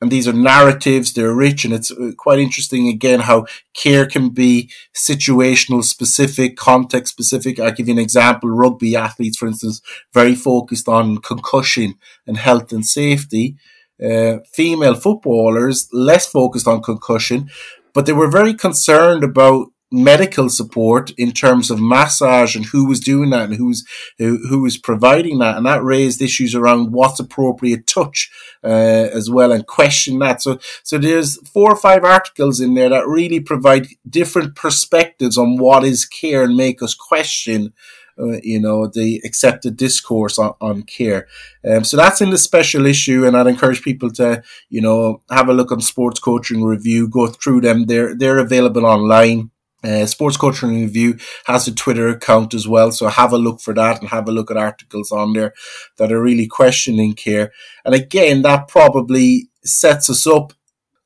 and 0.00 0.10
these 0.10 0.28
are 0.28 0.32
narratives 0.32 1.12
they're 1.12 1.34
rich 1.34 1.64
and 1.64 1.72
it's 1.72 1.90
uh, 1.90 2.12
quite 2.16 2.38
interesting 2.38 2.88
again 2.88 3.20
how 3.20 3.46
care 3.74 4.06
can 4.06 4.28
be 4.28 4.70
situational 4.94 5.82
specific 5.82 6.56
context 6.56 7.12
specific. 7.12 7.58
I'll 7.58 7.72
give 7.72 7.88
you 7.88 7.94
an 7.94 8.00
example. 8.00 8.50
Rugby 8.50 8.96
athletes 8.96 9.38
for 9.38 9.46
instance 9.46 9.80
very 10.12 10.34
focused 10.34 10.88
on 10.88 11.18
concussion 11.18 11.94
and 12.26 12.36
health 12.36 12.72
and 12.72 12.84
safety. 12.84 13.56
Uh, 14.04 14.38
female 14.52 14.94
footballers 14.94 15.88
less 15.92 16.26
focused 16.26 16.68
on 16.68 16.82
concussion 16.82 17.48
but 17.94 18.04
they 18.04 18.12
were 18.12 18.30
very 18.30 18.52
concerned 18.52 19.24
about 19.24 19.68
medical 19.92 20.48
support 20.48 21.10
in 21.16 21.30
terms 21.30 21.70
of 21.70 21.80
massage 21.80 22.56
and 22.56 22.66
who 22.66 22.86
was 22.86 22.98
doing 22.98 23.30
that 23.30 23.44
and 23.44 23.54
who's 23.54 23.86
who, 24.18 24.38
who 24.48 24.62
was 24.62 24.76
providing 24.76 25.38
that 25.38 25.56
and 25.56 25.64
that 25.64 25.82
raised 25.82 26.20
issues 26.20 26.54
around 26.54 26.92
what's 26.92 27.20
appropriate 27.20 27.86
touch 27.86 28.30
uh, 28.64 28.66
as 29.12 29.30
well 29.30 29.52
and 29.52 29.66
question 29.66 30.18
that 30.18 30.42
so 30.42 30.58
so 30.82 30.98
there's 30.98 31.36
four 31.48 31.70
or 31.70 31.76
five 31.76 32.02
articles 32.02 32.60
in 32.60 32.74
there 32.74 32.88
that 32.88 33.06
really 33.06 33.38
provide 33.38 33.86
different 34.08 34.56
perspectives 34.56 35.38
on 35.38 35.56
what 35.56 35.84
is 35.84 36.04
care 36.04 36.42
and 36.42 36.56
make 36.56 36.82
us 36.82 36.94
question 36.94 37.72
uh, 38.18 38.38
you 38.42 38.58
know, 38.58 38.86
the 38.86 39.20
accepted 39.24 39.76
discourse 39.76 40.38
on, 40.38 40.54
on 40.60 40.82
care. 40.82 41.28
Um, 41.68 41.84
so 41.84 41.98
that's 41.98 42.22
in 42.22 42.30
the 42.30 42.38
special 42.38 42.86
issue, 42.86 43.26
and 43.26 43.36
I'd 43.36 43.46
encourage 43.46 43.82
people 43.82 44.10
to, 44.12 44.42
you 44.70 44.80
know, 44.80 45.20
have 45.30 45.50
a 45.50 45.52
look 45.52 45.70
on 45.70 45.82
Sports 45.82 46.18
Coaching 46.18 46.64
Review, 46.64 47.08
go 47.08 47.26
through 47.26 47.60
them. 47.60 47.84
They're 47.84 48.14
they're 48.14 48.38
available 48.38 48.86
online. 48.86 49.50
Uh, 49.86 50.04
Sports 50.04 50.36
Coaching 50.36 50.82
Review 50.82 51.16
has 51.44 51.68
a 51.68 51.74
Twitter 51.74 52.08
account 52.08 52.54
as 52.54 52.66
well, 52.66 52.90
so 52.90 53.06
have 53.06 53.32
a 53.32 53.38
look 53.38 53.60
for 53.60 53.72
that 53.74 54.00
and 54.00 54.10
have 54.10 54.28
a 54.28 54.32
look 54.32 54.50
at 54.50 54.56
articles 54.56 55.12
on 55.12 55.32
there 55.32 55.52
that 55.98 56.10
are 56.10 56.20
really 56.20 56.46
questioning 56.46 57.14
care. 57.14 57.52
And 57.84 57.94
again, 57.94 58.42
that 58.42 58.66
probably 58.66 59.48
sets 59.64 60.10
us 60.10 60.26
up 60.26 60.52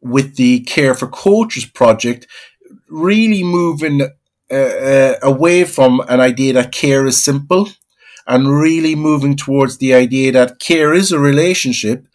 with 0.00 0.36
the 0.36 0.60
Care 0.60 0.94
for 0.94 1.08
Coaches 1.08 1.66
project, 1.66 2.26
really 2.88 3.42
moving 3.42 4.00
uh, 4.50 4.54
uh, 4.54 5.14
away 5.22 5.64
from 5.64 6.00
an 6.08 6.20
idea 6.20 6.54
that 6.54 6.72
care 6.72 7.06
is 7.06 7.22
simple 7.22 7.68
and 8.26 8.48
really 8.48 8.94
moving 8.94 9.36
towards 9.36 9.76
the 9.78 9.92
idea 9.92 10.32
that 10.32 10.58
care 10.58 10.94
is 10.94 11.12
a 11.12 11.18
relationship, 11.18 12.06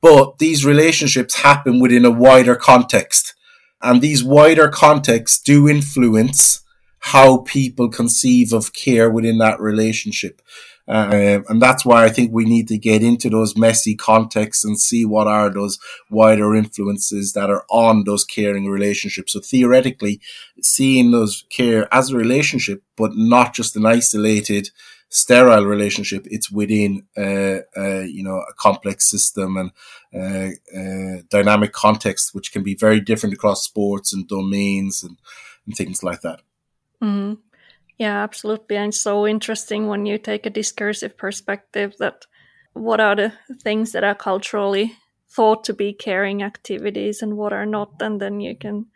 but 0.00 0.38
these 0.38 0.64
relationships 0.64 1.36
happen 1.36 1.80
within 1.80 2.04
a 2.04 2.10
wider 2.10 2.54
context 2.54 3.34
and 3.82 4.00
these 4.00 4.22
wider 4.22 4.68
contexts 4.68 5.40
do 5.40 5.68
influence 5.68 6.60
how 7.00 7.38
people 7.38 7.88
conceive 7.88 8.52
of 8.52 8.72
care 8.72 9.10
within 9.10 9.38
that 9.38 9.60
relationship. 9.60 10.42
Uh, 10.86 11.40
and 11.48 11.62
that's 11.62 11.84
why 11.84 12.04
I 12.04 12.08
think 12.08 12.32
we 12.32 12.44
need 12.44 12.66
to 12.68 12.76
get 12.76 13.02
into 13.02 13.30
those 13.30 13.56
messy 13.56 13.94
contexts 13.94 14.64
and 14.64 14.78
see 14.78 15.04
what 15.04 15.28
are 15.28 15.48
those 15.48 15.78
wider 16.10 16.54
influences 16.54 17.32
that 17.34 17.48
are 17.48 17.64
on 17.70 18.02
those 18.04 18.24
caring 18.24 18.66
relationships. 18.66 19.32
So 19.32 19.40
theoretically, 19.40 20.20
seeing 20.62 21.12
those 21.12 21.44
care 21.48 21.86
as 21.94 22.10
a 22.10 22.16
relationship, 22.16 22.82
but 22.96 23.12
not 23.14 23.54
just 23.54 23.76
an 23.76 23.86
isolated 23.86 24.70
sterile 25.10 25.66
relationship. 25.66 26.26
It's 26.30 26.50
within, 26.50 27.06
uh, 27.16 27.60
you 28.04 28.22
know, 28.22 28.38
a 28.38 28.54
complex 28.54 29.10
system 29.10 29.56
and 29.56 29.70
uh, 30.14 30.78
uh, 30.78 31.22
dynamic 31.28 31.72
context, 31.72 32.34
which 32.34 32.52
can 32.52 32.62
be 32.62 32.74
very 32.74 33.00
different 33.00 33.34
across 33.34 33.62
sports 33.62 34.12
and 34.12 34.26
domains 34.26 35.02
and, 35.02 35.18
and 35.66 35.76
things 35.76 36.02
like 36.02 36.22
that. 36.22 36.40
Mm-hmm. 37.02 37.34
Yeah, 37.98 38.22
absolutely. 38.22 38.76
And 38.76 38.94
so 38.94 39.26
interesting 39.26 39.86
when 39.86 40.06
you 40.06 40.16
take 40.16 40.46
a 40.46 40.50
discursive 40.50 41.18
perspective 41.18 41.96
that 41.98 42.24
what 42.72 43.00
are 43.00 43.16
the 43.16 43.32
things 43.62 43.92
that 43.92 44.04
are 44.04 44.14
culturally 44.14 44.96
thought 45.28 45.64
to 45.64 45.74
be 45.74 45.92
caring 45.92 46.42
activities 46.42 47.20
and 47.20 47.36
what 47.36 47.52
are 47.52 47.66
not, 47.66 48.00
and 48.00 48.20
then 48.20 48.40
you 48.40 48.56
can 48.56 48.86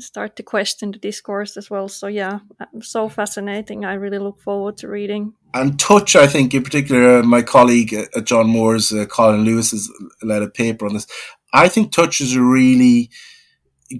start 0.00 0.36
to 0.36 0.42
question 0.42 0.90
the 0.92 0.98
discourse 0.98 1.56
as 1.56 1.70
well. 1.70 1.88
So 1.88 2.06
yeah, 2.06 2.40
so 2.80 3.08
fascinating. 3.08 3.84
I 3.84 3.94
really 3.94 4.18
look 4.18 4.40
forward 4.40 4.76
to 4.78 4.88
reading. 4.88 5.32
And 5.54 5.78
touch, 5.78 6.16
I 6.16 6.26
think, 6.26 6.52
in 6.52 6.62
particular, 6.62 7.20
uh, 7.20 7.22
my 7.22 7.42
colleague 7.42 7.94
at 7.94 8.08
uh, 8.14 8.20
John 8.20 8.48
Moores, 8.48 8.92
uh, 8.92 9.06
Colin 9.06 9.44
Lewis, 9.44 9.70
has 9.70 9.90
led 10.22 10.42
a 10.42 10.48
paper 10.48 10.86
on 10.86 10.94
this. 10.94 11.06
I 11.52 11.68
think 11.68 11.92
touch 11.92 12.20
is 12.20 12.34
a 12.34 12.42
really 12.42 13.10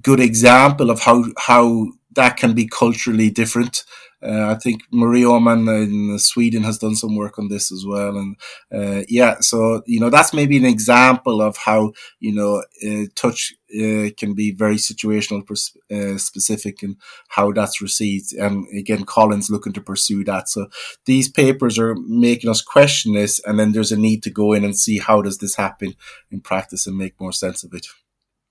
good 0.02 0.20
example 0.20 0.90
of 0.90 1.00
how 1.00 1.24
how 1.38 1.86
that 2.14 2.36
can 2.36 2.54
be 2.54 2.66
culturally 2.66 3.30
different. 3.30 3.84
Uh, 4.22 4.46
I 4.50 4.54
think 4.54 4.82
Marie 4.90 5.22
Åhman 5.22 5.68
in 5.84 6.18
Sweden 6.18 6.62
has 6.62 6.78
done 6.78 6.96
some 6.96 7.16
work 7.16 7.38
on 7.38 7.48
this 7.48 7.70
as 7.70 7.84
well. 7.86 8.16
And 8.16 8.36
uh, 8.74 9.04
yeah, 9.08 9.40
so, 9.40 9.82
you 9.86 10.00
know, 10.00 10.10
that's 10.10 10.32
maybe 10.32 10.56
an 10.56 10.64
example 10.64 11.42
of 11.42 11.56
how, 11.56 11.92
you 12.18 12.34
know, 12.34 12.62
uh, 12.86 13.06
touch 13.14 13.54
uh, 13.74 14.10
can 14.16 14.34
be 14.34 14.52
very 14.52 14.76
situational 14.76 15.42
uh, 15.90 16.18
specific 16.18 16.82
and 16.82 16.96
how 17.28 17.52
that's 17.52 17.82
received. 17.82 18.32
And 18.32 18.66
again, 18.76 19.04
Colin's 19.04 19.50
looking 19.50 19.74
to 19.74 19.80
pursue 19.80 20.24
that. 20.24 20.48
So 20.48 20.68
these 21.04 21.28
papers 21.28 21.78
are 21.78 21.94
making 21.94 22.50
us 22.50 22.62
question 22.62 23.14
this. 23.14 23.40
And 23.44 23.58
then 23.58 23.72
there's 23.72 23.92
a 23.92 23.98
need 23.98 24.22
to 24.22 24.30
go 24.30 24.52
in 24.54 24.64
and 24.64 24.76
see 24.76 24.98
how 24.98 25.20
does 25.20 25.38
this 25.38 25.56
happen 25.56 25.94
in 26.30 26.40
practice 26.40 26.86
and 26.86 26.96
make 26.96 27.20
more 27.20 27.32
sense 27.32 27.64
of 27.64 27.74
it. 27.74 27.86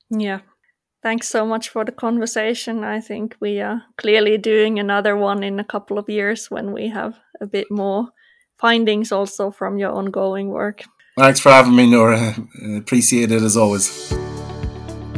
Yeah, 0.10 0.42
Thanks 1.06 1.30
so 1.30 1.46
much 1.46 1.70
for 1.70 1.86
the 1.86 1.92
conversation. 1.92 2.84
I 2.84 3.00
think 3.00 3.36
we 3.40 3.62
are 3.62 3.84
clearly 3.96 4.40
doing 4.40 4.80
another 4.80 5.16
one 5.16 5.44
in 5.44 5.60
a 5.60 5.64
couple 5.64 6.00
of 6.00 6.10
years 6.10 6.50
when 6.50 6.74
we 6.74 6.90
have 6.90 7.14
a 7.40 7.46
bit 7.46 7.68
more 7.70 8.08
findings 8.58 9.12
also 9.12 9.52
from 9.52 9.78
your 9.78 9.92
ongoing 9.92 10.50
work. 10.50 10.82
Thanks 11.16 11.40
for 11.40 11.52
having 11.52 11.76
me, 11.76 11.86
Noora. 11.86 12.34
Appreciate 12.80 13.32
it 13.32 13.44
as 13.44 13.56
always. 13.56 13.88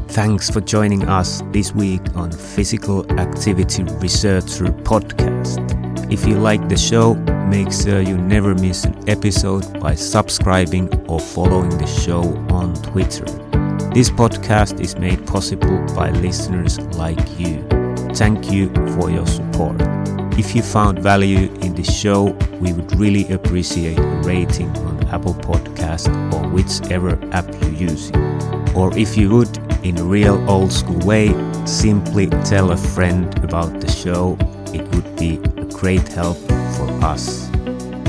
Thanks 0.09 0.49
for 0.49 0.59
joining 0.59 1.07
us 1.07 1.41
this 1.53 1.73
week 1.73 2.01
on 2.15 2.33
Physical 2.33 3.09
Activity 3.17 3.83
Researcher 3.83 4.65
podcast. 4.83 5.63
If 6.11 6.27
you 6.27 6.35
like 6.35 6.67
the 6.67 6.75
show, 6.75 7.13
make 7.47 7.71
sure 7.71 8.01
you 8.01 8.17
never 8.17 8.53
miss 8.55 8.83
an 8.83 9.07
episode 9.07 9.79
by 9.79 9.95
subscribing 9.95 10.93
or 11.07 11.21
following 11.21 11.69
the 11.69 11.87
show 11.87 12.23
on 12.49 12.73
Twitter. 12.83 13.25
This 13.93 14.09
podcast 14.11 14.79
is 14.79 14.95
made 14.97 15.25
possible 15.25 15.83
by 15.95 16.11
listeners 16.11 16.79
like 16.97 17.19
you. 17.39 17.65
Thank 18.13 18.51
you 18.51 18.69
for 18.93 19.09
your 19.09 19.25
support. 19.25 19.77
If 20.37 20.55
you 20.55 20.61
found 20.61 20.99
value 20.99 21.51
in 21.61 21.73
the 21.73 21.83
show, 21.83 22.25
we 22.59 22.73
would 22.73 22.95
really 22.99 23.27
appreciate 23.33 23.97
a 23.97 24.21
rating 24.23 24.69
on 24.77 25.03
Apple 25.07 25.33
Podcast 25.33 26.07
or 26.33 26.47
whichever 26.49 27.17
app 27.31 27.47
you're 27.61 27.89
using. 27.89 28.15
Or 28.75 28.95
if 28.95 29.17
you 29.17 29.29
would, 29.29 29.57
in 29.83 29.97
a 29.97 30.03
real 30.03 30.47
old 30.47 30.71
school 30.71 30.99
way, 30.99 31.33
simply 31.65 32.27
tell 32.45 32.71
a 32.71 32.77
friend 32.77 33.35
about 33.43 33.81
the 33.81 33.91
show. 33.91 34.37
It 34.75 34.87
would 34.93 35.15
be 35.15 35.39
a 35.59 35.65
great 35.65 36.07
help 36.09 36.37
for 36.75 36.87
us. 37.03 37.49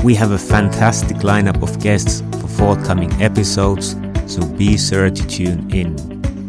We 0.03 0.13
have 0.15 0.31
a 0.31 0.37
fantastic 0.37 1.17
lineup 1.17 1.63
of 1.63 1.79
guests 1.81 2.21
for 2.39 2.47
forthcoming 2.47 3.11
episodes 3.21 3.95
so 4.29 4.45
be 4.45 4.77
sure 4.77 5.09
to 5.09 5.27
tune 5.27 5.69
in. 5.73 5.97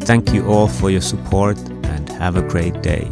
Thank 0.00 0.32
you 0.32 0.46
all 0.46 0.68
for 0.68 0.90
your 0.90 1.00
support 1.00 1.58
and 1.58 2.08
have 2.10 2.36
a 2.36 2.42
great 2.42 2.82
day. 2.82 3.10